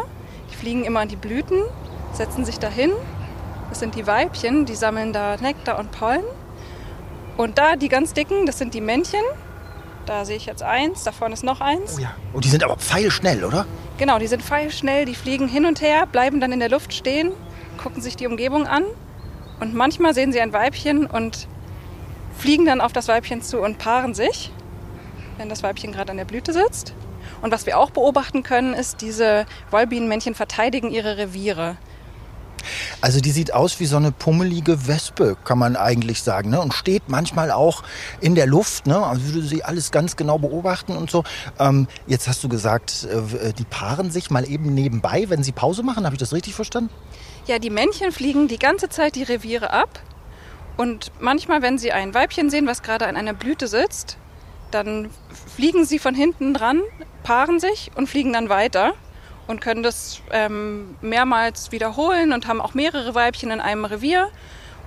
Die 0.52 0.56
fliegen 0.56 0.86
immer 0.86 1.02
an 1.02 1.08
die 1.08 1.16
Blüten, 1.16 1.64
setzen 2.14 2.46
sich 2.46 2.60
dahin. 2.60 2.92
Das 3.70 3.80
sind 3.80 3.96
die 3.96 4.08
Weibchen, 4.08 4.66
die 4.66 4.76
sammeln 4.76 5.14
da 5.14 5.38
Nektar 5.38 5.80
und 5.80 5.92
Pollen. 5.92 6.24
Und 7.38 7.58
da 7.58 7.76
die 7.76 7.88
ganz 7.88 8.14
dicken, 8.14 8.46
das 8.46 8.58
sind 8.58 8.74
die 8.74 8.82
Männchen. 8.82 9.22
Da 10.06 10.26
sehe 10.26 10.38
ich 10.38 10.48
jetzt 10.48 10.64
eins, 10.64 11.04
da 11.04 11.12
vorne 11.12 11.34
ist 11.34 11.44
noch 11.44 11.62
eins. 11.62 11.98
Oh 11.98 12.02
ja. 12.02 12.16
Und 12.34 12.44
die 12.44 12.50
sind 12.50 12.64
aber 12.64 12.78
pfeilschnell, 12.78 13.44
oder? 13.46 13.66
Genau, 13.98 14.18
die 14.18 14.28
sind 14.28 14.42
pfeilschnell, 14.42 15.06
die 15.06 15.14
fliegen 15.14 15.48
hin 15.48 15.66
und 15.66 15.82
her, 15.82 16.08
bleiben 16.08 16.40
dann 16.40 16.52
in 16.52 16.60
der 16.60 16.70
Luft 16.70 16.94
stehen, 16.94 17.32
gucken 17.78 18.02
sich 18.02 18.16
die 18.16 18.26
Umgebung 18.26 18.66
an. 18.66 18.86
Und 19.60 19.76
manchmal 19.76 20.14
sehen 20.14 20.32
sie 20.32 20.42
ein 20.42 20.52
Weibchen 20.52 21.06
und 21.06 21.48
fliegen 22.38 22.66
dann 22.66 22.82
auf 22.82 22.94
das 22.94 23.08
Weibchen 23.08 23.42
zu 23.42 23.60
und 23.60 23.78
paaren 23.78 24.14
sich, 24.14 24.52
wenn 25.38 25.50
das 25.50 25.64
Weibchen 25.64 25.92
gerade 25.92 26.12
an 26.12 26.18
der 26.18 26.26
Blüte 26.26 26.54
sitzt. 26.54 26.94
Und 27.42 27.52
was 27.52 27.66
wir 27.66 27.78
auch 27.78 27.92
beobachten 27.92 28.44
können, 28.44 28.74
ist, 28.74 29.02
diese 29.02 29.46
Wollbienenmännchen 29.72 30.36
verteidigen 30.36 30.92
ihre 30.92 31.18
Reviere. 31.18 31.78
Also 33.02 33.20
die 33.20 33.32
sieht 33.32 33.54
aus 33.54 33.80
wie 33.80 33.86
so 33.86 33.98
eine 33.98 34.12
pummelige 34.12 34.88
Wespe, 34.88 35.38
kann 35.44 35.58
man 35.58 35.76
eigentlich 35.76 36.24
sagen. 36.24 36.50
Ne? 36.50 36.62
Und 36.62 36.74
steht 36.74 37.04
manchmal 37.08 37.52
auch 37.52 37.84
in 38.20 38.36
der 38.36 38.48
Luft. 38.48 38.88
Ne? 38.88 38.98
Also 38.98 39.34
würde 39.34 39.48
sie 39.48 39.64
alles 39.64 39.92
ganz 39.92 40.16
genau 40.16 40.38
beobachten 40.38 40.96
und 40.96 41.10
so. 41.10 41.24
Ähm, 41.60 41.88
jetzt 42.08 42.28
hast 42.28 42.44
du 42.44 42.50
gesagt, 42.50 43.06
äh, 43.06 43.54
die 43.54 43.66
paaren 43.66 44.12
sich 44.12 44.30
mal 44.30 44.48
eben 44.48 44.74
nebenbei, 44.74 45.26
wenn 45.30 45.44
sie 45.44 45.52
Pause 45.52 45.84
machen. 45.84 46.06
Habe 46.06 46.16
ich 46.16 46.20
das 46.20 46.34
richtig 46.34 46.56
verstanden? 46.56 46.90
Ja, 47.48 47.60
die 47.60 47.70
Männchen 47.70 48.12
fliegen 48.12 48.48
die 48.48 48.60
ganze 48.60 48.90
Zeit 48.90 49.16
die 49.16 49.24
Reviere 49.24 49.72
ab. 49.72 50.00
Und 50.78 51.12
manchmal, 51.20 51.62
wenn 51.62 51.78
sie 51.78 51.92
ein 51.92 52.14
Weibchen 52.14 52.50
sehen, 52.50 52.66
was 52.68 52.84
gerade 52.84 53.08
an 53.08 53.18
einer 53.18 53.34
Blüte 53.34 53.68
sitzt, 53.68 54.18
dann 54.72 55.10
fliegen 55.56 55.86
sie 55.86 56.00
von 56.00 56.16
hinten 56.16 56.54
dran, 56.54 56.82
paaren 57.24 57.60
sich 57.60 57.92
und 57.96 58.08
fliegen 58.08 58.34
dann 58.34 58.50
weiter 58.50 58.94
und 59.48 59.62
können 59.62 59.84
das 59.84 60.22
ähm, 60.32 60.96
mehrmals 61.02 61.72
wiederholen 61.72 62.34
und 62.34 62.48
haben 62.48 62.62
auch 62.62 62.74
mehrere 62.74 63.16
Weibchen 63.16 63.52
in 63.52 63.60
einem 63.60 63.86
Revier 63.86 64.30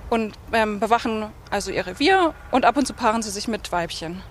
und 0.09 0.35
ähm, 0.51 0.79
bewachen 0.79 1.25
also 1.49 1.71
ihr 1.71 1.85
Revier 1.85 2.33
und 2.51 2.65
ab 2.65 2.77
und 2.77 2.87
zu 2.87 2.93
paaren 2.93 3.21
sie 3.21 3.31
sich 3.31 3.47
mit 3.47 3.71
Weibchen. 3.71 4.21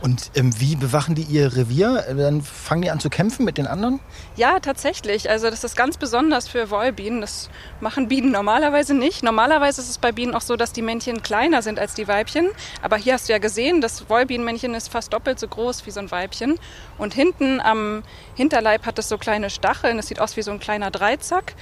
Und 0.00 0.30
ähm, 0.34 0.58
wie 0.60 0.76
bewachen 0.76 1.14
die 1.14 1.22
ihr 1.22 1.56
Revier? 1.56 2.04
Dann 2.16 2.42
fangen 2.42 2.82
die 2.82 2.90
an 2.90 3.00
zu 3.00 3.08
kämpfen 3.08 3.44
mit 3.44 3.58
den 3.58 3.66
anderen? 3.66 4.00
Ja, 4.36 4.60
tatsächlich. 4.60 5.30
Also 5.30 5.48
das 5.50 5.64
ist 5.64 5.76
ganz 5.76 5.96
besonders 5.96 6.48
für 6.48 6.70
Wollbienen. 6.70 7.20
Das 7.20 7.48
machen 7.80 8.08
Bienen 8.08 8.30
normalerweise 8.30 8.94
nicht. 8.94 9.22
Normalerweise 9.22 9.80
ist 9.80 9.88
es 9.88 9.98
bei 9.98 10.12
Bienen 10.12 10.34
auch 10.34 10.42
so, 10.42 10.56
dass 10.56 10.72
die 10.72 10.82
Männchen 10.82 11.22
kleiner 11.22 11.62
sind 11.62 11.78
als 11.78 11.94
die 11.94 12.06
Weibchen. 12.08 12.50
Aber 12.82 12.96
hier 12.96 13.14
hast 13.14 13.28
du 13.28 13.32
ja 13.32 13.38
gesehen, 13.38 13.80
das 13.80 14.08
Wollbienenmännchen 14.08 14.74
ist 14.74 14.88
fast 14.88 15.12
doppelt 15.12 15.40
so 15.40 15.48
groß 15.48 15.86
wie 15.86 15.90
so 15.90 16.00
ein 16.00 16.10
Weibchen. 16.10 16.58
Und 16.98 17.14
hinten 17.14 17.60
am 17.60 18.02
Hinterleib 18.34 18.86
hat 18.86 18.98
es 18.98 19.08
so 19.08 19.18
kleine 19.18 19.50
Stacheln. 19.50 19.98
Es 19.98 20.08
sieht 20.08 20.20
aus 20.20 20.36
wie 20.36 20.42
so 20.42 20.50
ein 20.50 20.60
kleiner 20.60 20.90
Dreizack. 20.90 21.54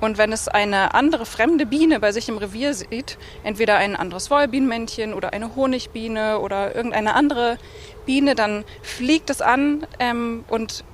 Und 0.00 0.18
wenn 0.18 0.32
es 0.32 0.48
eine 0.48 0.94
andere 0.94 1.26
fremde 1.26 1.66
Biene 1.66 2.00
bei 2.00 2.12
sich 2.12 2.28
im 2.28 2.38
Revier 2.38 2.74
sieht, 2.74 3.18
entweder 3.44 3.76
ein 3.76 3.96
anderes 3.96 4.30
Wollbienenmännchen 4.30 5.12
oder 5.12 5.32
eine 5.32 5.54
Honigbiene 5.54 6.38
oder 6.38 6.74
irgendeine 6.74 7.14
andere 7.14 7.58
Biene, 8.06 8.34
dann 8.34 8.64
fliegt 8.82 9.30
es 9.30 9.42
an 9.42 9.86
ähm, 9.98 10.44
und 10.48 10.84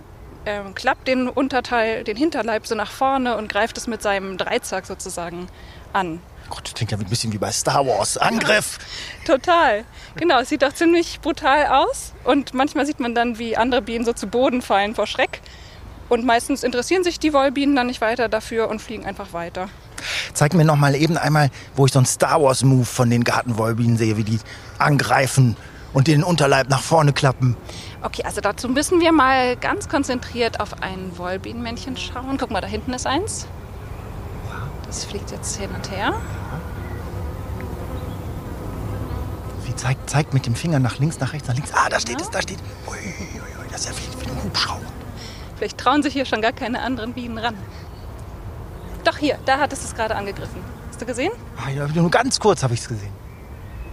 ähm, 0.44 0.74
klappt 0.74 1.08
den 1.08 1.28
Unterteil, 1.28 2.04
den 2.04 2.16
Hinterleib 2.16 2.66
so 2.66 2.74
nach 2.74 2.90
vorne 2.90 3.36
und 3.36 3.48
greift 3.48 3.78
es 3.78 3.86
mit 3.86 4.02
seinem 4.02 4.38
Dreizack 4.38 4.86
sozusagen 4.86 5.48
an. 5.92 6.20
Gott, 6.48 6.66
das 6.66 6.74
klingt 6.74 6.92
ja 6.92 6.98
ein 6.98 7.04
bisschen 7.06 7.32
wie 7.32 7.38
bei 7.38 7.50
Star 7.50 7.84
Wars. 7.86 8.16
Angriff! 8.18 8.78
Total. 9.26 9.84
Genau, 10.14 10.40
es 10.40 10.48
sieht 10.48 10.64
auch 10.64 10.72
ziemlich 10.72 11.20
brutal 11.20 11.66
aus. 11.66 12.12
Und 12.22 12.54
manchmal 12.54 12.86
sieht 12.86 13.00
man 13.00 13.14
dann, 13.14 13.38
wie 13.38 13.56
andere 13.56 13.82
Bienen 13.82 14.04
so 14.04 14.12
zu 14.12 14.28
Boden 14.28 14.62
fallen 14.62 14.94
vor 14.94 15.08
Schreck. 15.08 15.40
Und 16.08 16.24
meistens 16.24 16.62
interessieren 16.62 17.02
sich 17.04 17.18
die 17.18 17.32
Wollbienen 17.32 17.74
dann 17.74 17.88
nicht 17.88 18.00
weiter 18.00 18.28
dafür 18.28 18.68
und 18.68 18.80
fliegen 18.80 19.04
einfach 19.04 19.32
weiter. 19.32 19.68
Zeig 20.34 20.54
mir 20.54 20.64
noch 20.64 20.76
mal 20.76 20.94
eben 20.94 21.16
einmal, 21.16 21.50
wo 21.74 21.86
ich 21.86 21.92
so 21.92 21.98
einen 21.98 22.06
Star 22.06 22.40
Wars 22.42 22.62
Move 22.62 22.84
von 22.84 23.10
den 23.10 23.24
Gartenwollbienen 23.24 23.96
sehe, 23.96 24.16
wie 24.16 24.24
die 24.24 24.38
angreifen 24.78 25.56
und 25.92 26.06
den 26.06 26.22
Unterleib 26.22 26.68
nach 26.68 26.82
vorne 26.82 27.12
klappen. 27.12 27.56
Okay, 28.02 28.22
also 28.24 28.40
dazu 28.40 28.68
müssen 28.68 29.00
wir 29.00 29.12
mal 29.12 29.56
ganz 29.56 29.88
konzentriert 29.88 30.60
auf 30.60 30.82
ein 30.82 31.16
Wollbienenmännchen 31.16 31.96
schauen. 31.96 32.36
Guck 32.38 32.50
mal, 32.50 32.60
da 32.60 32.66
hinten 32.68 32.92
ist 32.92 33.06
eins. 33.06 33.46
Das 34.86 35.04
fliegt 35.04 35.30
jetzt 35.32 35.56
hin 35.56 35.70
und 35.74 35.90
her. 35.90 36.14
Wie 39.64 39.74
zeigt, 39.74 40.08
zeigt 40.08 40.34
mit 40.34 40.46
dem 40.46 40.54
Finger 40.54 40.78
nach 40.78 40.98
links, 40.98 41.18
nach 41.18 41.32
rechts, 41.32 41.48
nach 41.48 41.54
links. 41.54 41.72
Ah, 41.74 41.88
da 41.88 41.98
steht 41.98 42.20
es, 42.20 42.30
da 42.30 42.40
steht. 42.40 42.58
Ui, 42.86 42.94
ui, 42.94 43.40
ui, 43.40 43.68
das 43.72 43.80
ist 43.80 43.86
ja 43.88 43.92
wie, 43.96 44.26
wie 44.26 44.30
ein 44.30 44.44
Hubschrauber. 44.44 44.86
Vielleicht 45.56 45.78
trauen 45.78 46.02
sich 46.02 46.12
hier 46.12 46.26
schon 46.26 46.42
gar 46.42 46.52
keine 46.52 46.82
anderen 46.82 47.12
Bienen 47.12 47.38
ran. 47.38 47.56
Doch 49.04 49.16
hier, 49.16 49.38
da 49.46 49.58
hat 49.58 49.72
es 49.72 49.84
es 49.84 49.94
gerade 49.94 50.16
angegriffen. 50.16 50.60
Hast 50.88 51.00
du 51.00 51.06
gesehen? 51.06 51.32
Ah, 51.56 51.70
ja, 51.70 51.86
nur 51.88 52.10
ganz 52.10 52.40
kurz 52.40 52.62
habe 52.62 52.74
ich 52.74 52.80
es 52.80 52.88
gesehen. 52.88 53.12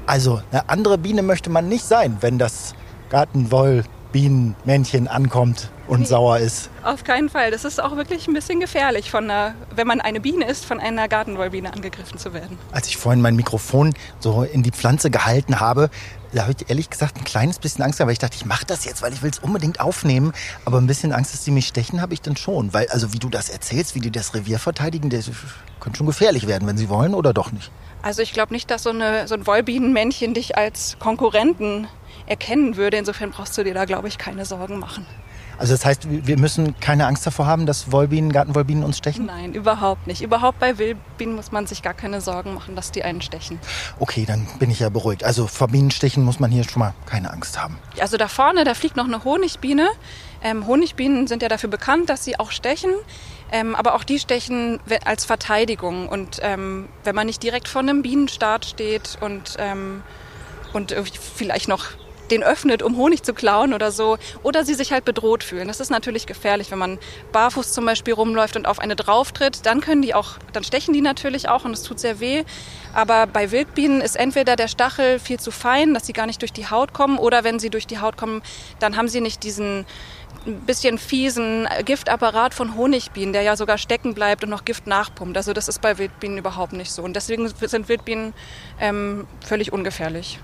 Also, 0.05 0.41
eine 0.51 0.67
andere 0.69 0.97
Biene 0.97 1.21
möchte 1.21 1.49
man 1.49 1.69
nicht 1.69 1.85
sein, 1.85 2.17
wenn 2.21 2.37
das 2.37 2.73
Gartenwollbienenmännchen 3.09 5.07
ankommt 5.07 5.69
und 5.87 6.07
sauer 6.07 6.37
ist. 6.37 6.69
Auf 6.83 7.03
keinen 7.03 7.29
Fall. 7.29 7.51
Das 7.51 7.65
ist 7.65 7.81
auch 7.81 7.95
wirklich 7.95 8.27
ein 8.27 8.33
bisschen 8.33 8.59
gefährlich, 8.59 9.11
von 9.11 9.25
einer, 9.25 9.55
wenn 9.75 9.87
man 9.87 10.01
eine 10.01 10.19
Biene 10.19 10.45
ist, 10.45 10.65
von 10.65 10.79
einer 10.79 11.07
Gartenwollbiene 11.07 11.73
angegriffen 11.73 12.17
zu 12.17 12.33
werden. 12.33 12.57
Als 12.71 12.87
ich 12.87 12.97
vorhin 12.97 13.21
mein 13.21 13.35
Mikrofon 13.35 13.93
so 14.19 14.43
in 14.43 14.63
die 14.63 14.71
Pflanze 14.71 15.09
gehalten 15.09 15.59
habe, 15.59 15.89
da 16.33 16.43
habe 16.43 16.55
ich 16.57 16.69
ehrlich 16.69 16.89
gesagt 16.89 17.17
ein 17.17 17.23
kleines 17.23 17.59
bisschen 17.59 17.83
Angst, 17.83 17.99
gehabt, 17.99 18.07
weil 18.07 18.13
ich 18.13 18.19
dachte, 18.19 18.35
ich 18.35 18.45
mache 18.45 18.65
das 18.65 18.85
jetzt, 18.85 19.01
weil 19.01 19.13
ich 19.13 19.21
will 19.21 19.29
es 19.29 19.39
unbedingt 19.39 19.79
aufnehmen. 19.79 20.33
Aber 20.65 20.79
ein 20.79 20.87
bisschen 20.87 21.11
Angst, 21.11 21.33
dass 21.33 21.45
sie 21.45 21.51
mich 21.51 21.67
stechen, 21.67 22.01
habe 22.01 22.13
ich 22.13 22.21
dann 22.21 22.35
schon. 22.35 22.73
Weil, 22.73 22.87
also 22.89 23.13
wie 23.13 23.19
du 23.19 23.29
das 23.29 23.49
erzählst, 23.49 23.93
wie 23.93 23.99
die 23.99 24.11
das 24.11 24.33
Revier 24.33 24.57
verteidigen, 24.57 25.09
das 25.09 25.29
könnte 25.79 25.97
schon 25.97 26.07
gefährlich 26.07 26.47
werden, 26.47 26.67
wenn 26.67 26.77
sie 26.77 26.89
wollen 26.89 27.13
oder 27.13 27.33
doch 27.33 27.51
nicht. 27.51 27.71
Also 28.01 28.21
ich 28.21 28.33
glaube 28.33 28.53
nicht, 28.53 28.71
dass 28.71 28.83
so, 28.83 28.89
eine, 28.89 29.27
so 29.27 29.35
ein 29.35 29.45
Wollbienenmännchen 29.45 30.33
dich 30.33 30.57
als 30.57 30.97
Konkurrenten 30.99 31.87
erkennen 32.25 32.77
würde. 32.77 32.97
Insofern 32.97 33.31
brauchst 33.31 33.57
du 33.57 33.63
dir 33.63 33.73
da, 33.73 33.85
glaube 33.85 34.07
ich, 34.07 34.17
keine 34.17 34.45
Sorgen 34.45 34.79
machen. 34.79 35.05
Also 35.57 35.73
das 35.73 35.85
heißt, 35.85 36.07
wir 36.09 36.37
müssen 36.37 36.79
keine 36.79 37.07
Angst 37.07 37.25
davor 37.25 37.45
haben, 37.45 37.65
dass 37.65 37.91
Wollbienen, 37.91 38.31
Gartenwollbienen 38.31 38.83
uns 38.83 38.97
stechen? 38.97 39.25
Nein, 39.27 39.53
überhaupt 39.53 40.07
nicht. 40.07 40.21
Überhaupt 40.21 40.59
bei 40.59 40.77
Wildbienen 40.77 41.35
muss 41.35 41.51
man 41.51 41.67
sich 41.67 41.81
gar 41.81 41.93
keine 41.93 42.21
Sorgen 42.21 42.53
machen, 42.53 42.75
dass 42.75 42.91
die 42.91 43.03
einen 43.03 43.21
stechen. 43.21 43.59
Okay, 43.99 44.25
dann 44.25 44.47
bin 44.59 44.71
ich 44.71 44.79
ja 44.79 44.89
beruhigt. 44.89 45.23
Also 45.23 45.47
vor 45.47 45.67
Bienenstichen 45.67 46.23
muss 46.23 46.39
man 46.39 46.51
hier 46.51 46.63
schon 46.63 46.79
mal 46.79 46.93
keine 47.05 47.31
Angst 47.31 47.61
haben. 47.61 47.77
Also 47.99 48.17
da 48.17 48.27
vorne, 48.27 48.63
da 48.63 48.73
fliegt 48.73 48.95
noch 48.95 49.05
eine 49.05 49.23
Honigbiene. 49.23 49.87
Ähm, 50.41 50.67
Honigbienen 50.67 51.27
sind 51.27 51.41
ja 51.41 51.49
dafür 51.49 51.69
bekannt, 51.69 52.09
dass 52.09 52.25
sie 52.25 52.39
auch 52.39 52.51
stechen. 52.51 52.91
Ähm, 53.51 53.75
aber 53.75 53.93
auch 53.93 54.03
die 54.03 54.19
stechen 54.19 54.79
als 55.05 55.25
Verteidigung. 55.25 56.09
Und 56.09 56.39
ähm, 56.41 56.89
wenn 57.03 57.15
man 57.15 57.27
nicht 57.27 57.43
direkt 57.43 57.67
vor 57.67 57.81
einem 57.81 58.01
Bienenstaat 58.01 58.65
steht 58.65 59.17
und, 59.21 59.55
ähm, 59.59 60.01
und 60.73 60.95
vielleicht 61.35 61.67
noch 61.67 61.85
den 62.33 62.43
öffnet, 62.43 62.81
um 62.81 62.97
Honig 62.97 63.23
zu 63.23 63.33
klauen 63.33 63.73
oder 63.73 63.91
so. 63.91 64.17
Oder 64.41 64.65
sie 64.65 64.73
sich 64.73 64.91
halt 64.91 65.05
bedroht 65.05 65.43
fühlen. 65.43 65.67
Das 65.67 65.79
ist 65.79 65.89
natürlich 65.89 66.25
gefährlich, 66.25 66.71
wenn 66.71 66.79
man 66.79 66.99
barfuß 67.31 67.71
zum 67.71 67.85
Beispiel 67.85 68.13
rumläuft 68.13 68.55
und 68.55 68.67
auf 68.67 68.79
eine 68.79 68.95
drauftritt. 68.95 69.65
Dann 69.65 69.81
können 69.81 70.01
die 70.01 70.13
auch, 70.13 70.37
dann 70.51 70.63
stechen 70.63 70.93
die 70.93 71.01
natürlich 71.01 71.47
auch 71.49 71.65
und 71.65 71.73
es 71.73 71.83
tut 71.83 71.99
sehr 71.99 72.19
weh. 72.19 72.43
Aber 72.93 73.27
bei 73.27 73.51
Wildbienen 73.51 74.01
ist 74.01 74.15
entweder 74.15 74.55
der 74.55 74.67
Stachel 74.67 75.19
viel 75.19 75.39
zu 75.39 75.51
fein, 75.51 75.93
dass 75.93 76.05
sie 76.05 76.13
gar 76.13 76.25
nicht 76.25 76.41
durch 76.41 76.53
die 76.53 76.69
Haut 76.69 76.93
kommen, 76.93 77.17
oder 77.17 77.43
wenn 77.43 77.59
sie 77.59 77.69
durch 77.69 77.87
die 77.87 77.99
Haut 77.99 78.17
kommen, 78.17 78.41
dann 78.79 78.97
haben 78.97 79.07
sie 79.07 79.21
nicht 79.21 79.43
diesen 79.43 79.85
ein 80.45 80.61
bisschen 80.61 80.97
fiesen 80.97 81.67
Giftapparat 81.85 82.53
von 82.53 82.75
Honigbienen, 82.75 83.31
der 83.31 83.43
ja 83.43 83.55
sogar 83.55 83.77
stecken 83.77 84.13
bleibt 84.13 84.43
und 84.43 84.49
noch 84.49 84.65
Gift 84.65 84.87
nachpumpt. 84.87 85.37
Also 85.37 85.53
das 85.53 85.69
ist 85.69 85.81
bei 85.81 85.97
Wildbienen 85.97 86.37
überhaupt 86.37 86.73
nicht 86.73 86.91
so. 86.91 87.01
Und 87.01 87.15
deswegen 87.15 87.47
sind 87.47 87.87
Wildbienen 87.87 88.33
ähm, 88.79 89.25
völlig 89.45 89.71
ungefährlich 89.71 90.39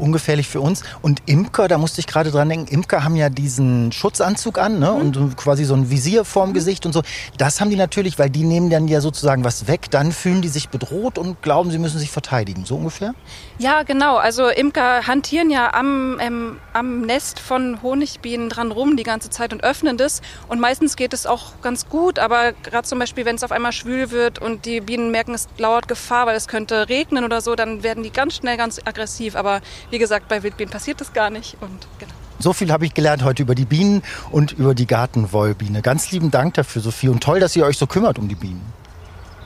ungefährlich 0.00 0.48
für 0.48 0.60
uns. 0.60 0.82
Und 1.02 1.22
Imker, 1.26 1.68
da 1.68 1.78
musste 1.78 2.00
ich 2.00 2.06
gerade 2.06 2.30
dran 2.30 2.48
denken, 2.48 2.72
Imker 2.72 3.04
haben 3.04 3.16
ja 3.16 3.28
diesen 3.28 3.92
Schutzanzug 3.92 4.58
an 4.58 4.78
ne? 4.78 4.90
Mhm. 4.92 5.00
und 5.00 5.36
quasi 5.36 5.64
so 5.64 5.74
ein 5.74 5.90
Visier 5.90 6.24
vorm 6.24 6.50
mhm. 6.50 6.54
Gesicht 6.54 6.86
und 6.86 6.92
so. 6.92 7.02
Das 7.36 7.60
haben 7.60 7.70
die 7.70 7.76
natürlich, 7.76 8.18
weil 8.18 8.30
die 8.30 8.44
nehmen 8.44 8.70
dann 8.70 8.88
ja 8.88 9.00
sozusagen 9.00 9.44
was 9.44 9.68
weg. 9.68 9.90
Dann 9.90 10.12
fühlen 10.12 10.42
die 10.42 10.48
sich 10.48 10.68
bedroht 10.68 11.18
und 11.18 11.42
glauben, 11.42 11.70
sie 11.70 11.78
müssen 11.78 11.98
sich 11.98 12.10
verteidigen. 12.10 12.64
So 12.64 12.76
ungefähr? 12.76 13.14
Ja, 13.58 13.82
genau. 13.82 14.16
Also 14.16 14.48
Imker 14.48 15.06
hantieren 15.06 15.50
ja 15.50 15.74
am, 15.74 16.18
ähm, 16.20 16.58
am 16.72 17.02
Nest 17.02 17.40
von 17.40 17.82
Honigbienen 17.82 18.48
dran 18.48 18.72
rum 18.72 18.96
die 18.96 19.02
ganze 19.02 19.30
Zeit 19.30 19.52
und 19.52 19.62
öffnen 19.62 19.96
das. 19.96 20.22
Und 20.48 20.60
meistens 20.60 20.96
geht 20.96 21.12
es 21.12 21.26
auch 21.26 21.60
ganz 21.62 21.88
gut. 21.88 22.18
Aber 22.18 22.52
gerade 22.52 22.86
zum 22.86 22.98
Beispiel, 22.98 23.24
wenn 23.24 23.36
es 23.36 23.44
auf 23.44 23.52
einmal 23.52 23.72
schwül 23.72 24.10
wird 24.10 24.40
und 24.40 24.64
die 24.64 24.80
Bienen 24.80 25.10
merken, 25.10 25.34
es 25.34 25.48
lauert 25.58 25.88
Gefahr, 25.88 26.26
weil 26.26 26.36
es 26.36 26.48
könnte 26.48 26.88
regnen 26.88 27.24
oder 27.24 27.40
so, 27.40 27.54
dann 27.54 27.82
werden 27.82 28.02
die 28.02 28.10
ganz 28.10 28.36
schnell 28.36 28.56
ganz 28.56 28.80
aggressiv. 28.84 29.36
Aber 29.36 29.60
wie 29.90 29.98
gesagt, 29.98 30.28
bei 30.28 30.42
Wildbienen 30.42 30.70
passiert 30.70 31.00
das 31.00 31.12
gar 31.12 31.30
nicht. 31.30 31.56
Und 31.60 31.86
genau. 31.98 32.12
So 32.38 32.52
viel 32.52 32.72
habe 32.72 32.86
ich 32.86 32.94
gelernt 32.94 33.22
heute 33.22 33.42
über 33.42 33.54
die 33.54 33.66
Bienen 33.66 34.02
und 34.30 34.52
über 34.52 34.74
die 34.74 34.86
Gartenwollbiene. 34.86 35.82
Ganz 35.82 36.10
lieben 36.10 36.30
Dank 36.30 36.54
dafür, 36.54 36.80
Sophie. 36.80 37.08
Und 37.08 37.22
toll, 37.22 37.40
dass 37.40 37.54
ihr 37.54 37.64
euch 37.64 37.76
so 37.76 37.86
kümmert 37.86 38.18
um 38.18 38.28
die 38.28 38.34
Bienen. 38.34 38.64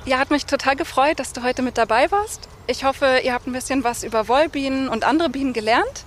Ja, 0.07 0.19
hat 0.19 0.31
mich 0.31 0.47
total 0.47 0.77
gefreut, 0.77 1.19
dass 1.19 1.33
du 1.33 1.43
heute 1.43 1.63
mit 1.63 1.79
dabei 1.79 2.11
warst. 2.13 2.49
Ich 2.67 2.85
hoffe, 2.85 3.21
ihr 3.25 3.33
habt 3.33 3.47
ein 3.47 3.53
bisschen 3.53 3.85
was 3.85 4.05
über 4.05 4.29
Wollbienen 4.29 4.89
und 4.89 5.05
andere 5.05 5.31
Bienen 5.31 5.55
gelernt. 5.55 6.05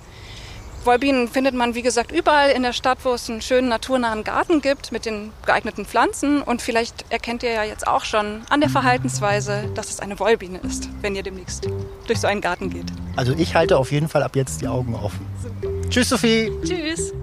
Wollbienen 0.87 1.27
findet 1.27 1.53
man, 1.53 1.75
wie 1.75 1.81
gesagt, 1.81 2.13
überall 2.13 2.49
in 2.49 2.63
der 2.63 2.71
Stadt, 2.71 2.99
wo 3.03 3.13
es 3.13 3.29
einen 3.29 3.41
schönen 3.41 3.67
naturnahen 3.67 4.23
Garten 4.23 4.61
gibt 4.61 4.93
mit 4.93 5.05
den 5.05 5.33
geeigneten 5.45 5.85
Pflanzen. 5.85 6.41
Und 6.41 6.61
vielleicht 6.61 7.03
erkennt 7.11 7.43
ihr 7.43 7.51
ja 7.51 7.65
jetzt 7.65 7.85
auch 7.85 8.05
schon 8.05 8.43
an 8.49 8.61
der 8.61 8.69
Verhaltensweise, 8.69 9.69
dass 9.75 9.89
es 9.89 9.99
eine 9.99 10.17
Wollbiene 10.17 10.59
ist, 10.59 10.89
wenn 11.01 11.13
ihr 11.13 11.23
demnächst 11.23 11.67
durch 12.07 12.21
so 12.21 12.27
einen 12.27 12.39
Garten 12.39 12.69
geht. 12.69 12.85
Also 13.17 13.33
ich 13.37 13.53
halte 13.53 13.77
auf 13.77 13.91
jeden 13.91 14.07
Fall 14.07 14.23
ab 14.23 14.37
jetzt 14.37 14.61
die 14.61 14.67
Augen 14.69 14.95
offen. 14.95 15.25
Super. 15.43 15.89
Tschüss, 15.89 16.07
Sophie. 16.07 16.51
Tschüss. 16.63 17.13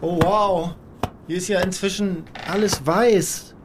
Oh 0.00 0.18
wow, 0.20 0.70
hier 1.28 1.36
ist 1.36 1.46
ja 1.46 1.60
inzwischen 1.60 2.24
alles 2.50 2.84
weiß 2.84 3.55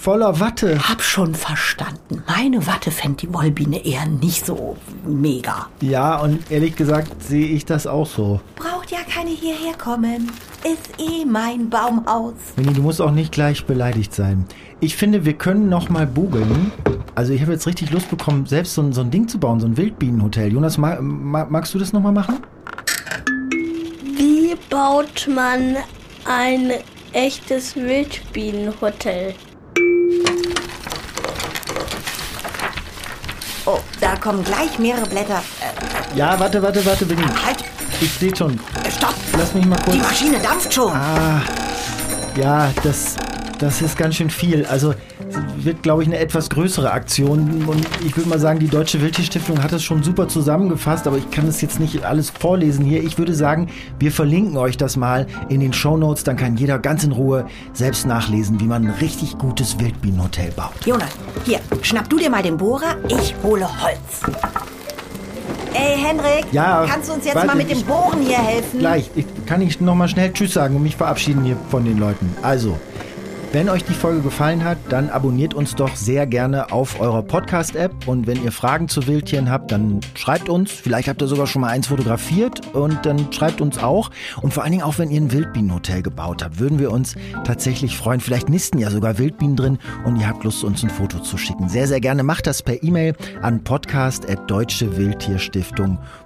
voller 0.00 0.40
Watte. 0.40 0.88
Hab 0.88 1.02
schon 1.02 1.34
verstanden. 1.34 2.22
Meine 2.26 2.66
Watte 2.66 2.90
fände 2.90 3.18
die 3.18 3.34
Wollbiene 3.34 3.84
eher 3.84 4.06
nicht 4.06 4.46
so 4.46 4.76
mega. 5.06 5.68
Ja, 5.82 6.16
und 6.16 6.50
ehrlich 6.50 6.74
gesagt 6.74 7.22
sehe 7.22 7.46
ich 7.46 7.66
das 7.66 7.86
auch 7.86 8.06
so. 8.06 8.40
Braucht 8.56 8.90
ja 8.90 9.00
keine 9.12 9.30
hierher 9.30 9.74
kommen. 9.76 10.32
Ist 10.64 10.98
eh 10.98 11.26
mein 11.26 11.68
Baumhaus. 11.68 12.32
Winnie, 12.56 12.72
du 12.72 12.80
musst 12.80 13.02
auch 13.02 13.10
nicht 13.10 13.30
gleich 13.30 13.66
beleidigt 13.66 14.14
sein. 14.14 14.46
Ich 14.80 14.96
finde, 14.96 15.26
wir 15.26 15.34
können 15.34 15.68
noch 15.68 15.90
mal 15.90 16.06
bugeln. 16.06 16.72
Also 17.14 17.34
ich 17.34 17.42
habe 17.42 17.52
jetzt 17.52 17.66
richtig 17.66 17.90
Lust 17.90 18.08
bekommen, 18.08 18.46
selbst 18.46 18.74
so 18.74 18.82
ein, 18.82 18.94
so 18.94 19.02
ein 19.02 19.10
Ding 19.10 19.28
zu 19.28 19.38
bauen, 19.38 19.60
so 19.60 19.66
ein 19.66 19.76
Wildbienenhotel. 19.76 20.50
Jonas, 20.50 20.78
mag, 20.78 21.02
magst 21.02 21.74
du 21.74 21.78
das 21.78 21.92
noch 21.92 22.00
mal 22.00 22.12
machen? 22.12 22.38
Wie 24.16 24.56
baut 24.70 25.28
man 25.28 25.76
ein 26.24 26.72
echtes 27.12 27.76
Wildbienenhotel? 27.76 29.34
Oh, 33.66 33.78
da 34.00 34.16
kommen 34.16 34.42
gleich 34.42 34.78
mehrere 34.78 35.06
Blätter. 35.06 35.42
Ja, 36.14 36.38
warte, 36.40 36.62
warte, 36.62 36.84
warte, 36.84 37.08
Winnie. 37.08 37.22
Halt! 37.44 37.58
Ich 38.00 38.12
sehe 38.12 38.34
schon. 38.34 38.58
Stopp! 38.96 39.14
Lass 39.36 39.52
mich 39.54 39.66
mal 39.66 39.78
kurz. 39.80 39.96
Die 39.96 40.02
Maschine 40.02 40.38
dampft 40.40 40.72
schon. 40.72 40.92
Ah, 40.92 41.42
ja, 42.36 42.72
das, 42.82 43.16
das 43.58 43.82
ist 43.82 43.96
ganz 43.96 44.16
schön 44.16 44.30
viel. 44.30 44.64
Also 44.66 44.94
wird, 45.64 45.82
glaube 45.82 46.02
ich, 46.02 46.08
eine 46.08 46.18
etwas 46.18 46.50
größere 46.50 46.90
Aktion. 46.90 47.64
Und 47.66 47.86
ich 48.06 48.16
würde 48.16 48.28
mal 48.28 48.38
sagen, 48.38 48.58
die 48.58 48.68
Deutsche 48.68 49.00
Wildtierstiftung 49.00 49.62
hat 49.62 49.72
es 49.72 49.82
schon 49.82 50.02
super 50.02 50.28
zusammengefasst, 50.28 51.06
aber 51.06 51.18
ich 51.18 51.30
kann 51.30 51.46
es 51.46 51.60
jetzt 51.60 51.80
nicht 51.80 52.04
alles 52.04 52.30
vorlesen 52.30 52.84
hier. 52.84 53.02
Ich 53.02 53.18
würde 53.18 53.34
sagen, 53.34 53.68
wir 53.98 54.12
verlinken 54.12 54.56
euch 54.56 54.76
das 54.76 54.96
mal 54.96 55.26
in 55.48 55.60
den 55.60 55.72
Show 55.72 55.96
Notes. 55.96 56.24
Dann 56.24 56.36
kann 56.36 56.56
jeder 56.56 56.78
ganz 56.78 57.04
in 57.04 57.12
Ruhe 57.12 57.46
selbst 57.72 58.06
nachlesen, 58.06 58.60
wie 58.60 58.66
man 58.66 58.86
ein 58.86 58.94
richtig 58.94 59.38
gutes 59.38 59.78
Wildbienenhotel 59.78 60.50
baut. 60.52 60.72
Jonas, 60.84 61.10
hier, 61.44 61.60
schnapp 61.82 62.08
du 62.08 62.18
dir 62.18 62.30
mal 62.30 62.42
den 62.42 62.56
Bohrer. 62.56 62.96
Ich 63.08 63.34
hole 63.42 63.66
Holz. 63.82 64.20
Ey, 65.72 65.96
Henrik, 65.96 66.46
ja, 66.52 66.84
kannst 66.88 67.08
du 67.08 67.14
uns 67.14 67.24
jetzt 67.24 67.36
warte, 67.36 67.46
mal 67.46 67.56
mit 67.56 67.70
dem 67.70 67.82
Bohren 67.82 68.20
hier 68.22 68.38
helfen? 68.38 68.80
Gleich. 68.80 69.10
Ich, 69.14 69.24
kann 69.46 69.60
ich 69.60 69.80
noch 69.80 69.94
mal 69.94 70.08
schnell 70.08 70.32
Tschüss 70.32 70.54
sagen 70.54 70.76
und 70.76 70.82
mich 70.82 70.96
verabschieden 70.96 71.44
hier 71.44 71.56
von 71.70 71.84
den 71.84 71.98
Leuten. 71.98 72.28
Also, 72.42 72.76
wenn 73.52 73.68
euch 73.68 73.84
die 73.84 73.94
Folge 73.94 74.22
gefallen 74.22 74.64
hat, 74.64 74.78
dann 74.90 75.10
abonniert 75.10 75.54
uns 75.54 75.74
doch 75.74 75.96
sehr 75.96 76.24
gerne 76.26 76.70
auf 76.70 77.00
eurer 77.00 77.24
Podcast-App. 77.24 78.06
Und 78.06 78.28
wenn 78.28 78.44
ihr 78.44 78.52
Fragen 78.52 78.86
zu 78.88 79.08
Wildtieren 79.08 79.50
habt, 79.50 79.72
dann 79.72 79.98
schreibt 80.14 80.48
uns. 80.48 80.70
Vielleicht 80.70 81.08
habt 81.08 81.20
ihr 81.20 81.26
sogar 81.26 81.48
schon 81.48 81.62
mal 81.62 81.70
eins 81.70 81.88
fotografiert 81.88 82.60
und 82.74 83.04
dann 83.04 83.32
schreibt 83.32 83.60
uns 83.60 83.78
auch. 83.78 84.12
Und 84.40 84.54
vor 84.54 84.62
allen 84.62 84.70
Dingen 84.72 84.84
auch, 84.84 84.98
wenn 84.98 85.10
ihr 85.10 85.20
ein 85.20 85.32
Wildbienenhotel 85.32 86.02
gebaut 86.02 86.44
habt, 86.44 86.60
würden 86.60 86.78
wir 86.78 86.92
uns 86.92 87.16
tatsächlich 87.44 87.96
freuen. 87.96 88.20
Vielleicht 88.20 88.48
nisten 88.48 88.78
ja 88.78 88.88
sogar 88.90 89.18
Wildbienen 89.18 89.56
drin 89.56 89.78
und 90.04 90.14
ihr 90.16 90.28
habt 90.28 90.44
Lust, 90.44 90.62
uns 90.62 90.84
ein 90.84 90.90
Foto 90.90 91.18
zu 91.18 91.36
schicken. 91.36 91.68
Sehr, 91.68 91.88
sehr 91.88 92.00
gerne 92.00 92.22
macht 92.22 92.46
das 92.46 92.62
per 92.62 92.80
E-Mail 92.82 93.16
an 93.42 93.64
podcast.deutschewildtierstiftung.de. 93.64 96.20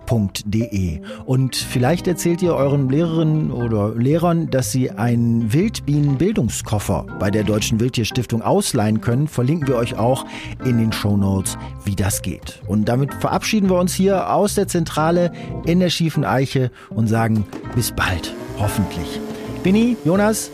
Und 1.24 1.56
vielleicht 1.56 2.06
erzählt 2.06 2.42
ihr 2.42 2.54
euren 2.54 2.88
Lehrerinnen 2.88 3.50
oder 3.50 3.94
Lehrern, 3.94 4.50
dass 4.50 4.72
sie 4.72 4.90
einen 4.90 5.52
Wildbienenbildungskoffer 5.52 7.06
bei 7.18 7.30
der 7.30 7.44
Deutschen 7.44 7.80
Wildtierstiftung 7.80 8.42
ausleihen 8.42 9.00
können, 9.00 9.28
verlinken 9.28 9.68
wir 9.68 9.76
euch 9.76 9.96
auch 9.96 10.24
in 10.64 10.78
den 10.78 10.92
Show 10.92 11.16
Notes, 11.16 11.56
wie 11.84 11.96
das 11.96 12.22
geht. 12.22 12.60
Und 12.66 12.88
damit 12.88 13.14
verabschieden 13.14 13.68
wir 13.70 13.78
uns 13.78 13.94
hier 13.94 14.32
aus 14.32 14.54
der 14.54 14.68
Zentrale 14.68 15.32
in 15.66 15.80
der 15.80 15.90
schiefen 15.90 16.24
Eiche 16.24 16.70
und 16.90 17.08
sagen 17.08 17.46
bis 17.74 17.92
bald, 17.92 18.34
hoffentlich. 18.58 19.20
Binny, 19.62 19.96
Jonas, 20.04 20.50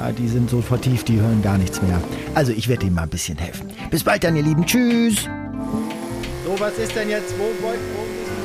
ja, 0.00 0.12
die 0.12 0.28
sind 0.28 0.48
so 0.48 0.62
vertieft, 0.62 1.08
die 1.08 1.20
hören 1.20 1.42
gar 1.42 1.58
nichts 1.58 1.82
mehr. 1.82 2.00
Also 2.34 2.52
ich 2.52 2.68
werde 2.68 2.86
ihnen 2.86 2.94
mal 2.94 3.02
ein 3.02 3.10
bisschen 3.10 3.36
helfen. 3.36 3.68
Bis 3.90 4.04
bald 4.04 4.24
dann, 4.24 4.36
ihr 4.36 4.42
Lieben. 4.42 4.64
Tschüss. 4.64 5.28
So, 6.44 6.58
was 6.58 6.78
ist 6.78 6.96
denn 6.96 7.10
jetzt? 7.10 7.34
Wo, 7.38 7.44
wo, 7.60 7.68
wo? 7.68 8.39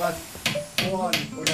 Was? 0.00 0.14
Ohren 0.92 1.14
oder 1.40 1.52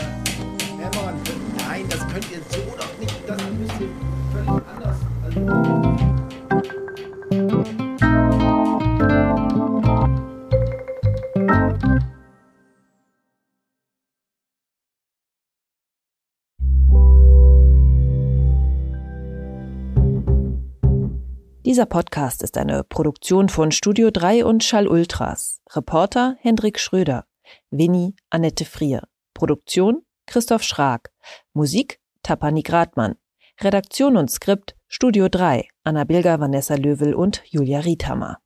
Hämmern? 0.79 1.21
Nein, 1.57 1.89
das 1.89 2.01
könnt 2.01 2.31
ihr 2.31 2.41
so 2.51 2.59
doch 2.77 2.99
nicht. 3.01 3.17
Das 3.27 3.39
müsst 3.59 3.81
ihr 3.81 3.89
völlig 4.33 4.49
anders. 4.49 4.97
Also 5.25 6.14
Dieser 21.75 21.87
Podcast 21.87 22.45
ist 22.45 22.57
eine 22.57 22.85
Produktion 22.85 23.49
von 23.49 23.73
Studio 23.73 24.13
3 24.13 24.45
und 24.45 24.63
Schall 24.63 24.87
Ultras. 24.87 25.61
Reporter 25.73 26.37
Hendrik 26.39 26.79
Schröder. 26.79 27.27
Winnie 27.73 28.15
Annette 28.31 28.65
Frier. 28.65 29.03
Produktion 29.35 30.03
Christoph 30.25 30.63
Schrag. 30.63 31.11
Musik 31.53 31.99
Tapani 32.23 32.63
Gradmann. 32.63 33.17
Redaktion 33.61 34.17
und 34.17 34.31
Skript 34.31 34.77
Studio 34.87 35.29
3 35.29 35.67
Anna 35.83 36.05
Bilger, 36.05 36.39
Vanessa 36.39 36.77
Löwel 36.77 37.13
und 37.13 37.43
Julia 37.45 37.81
Riethammer. 37.81 38.39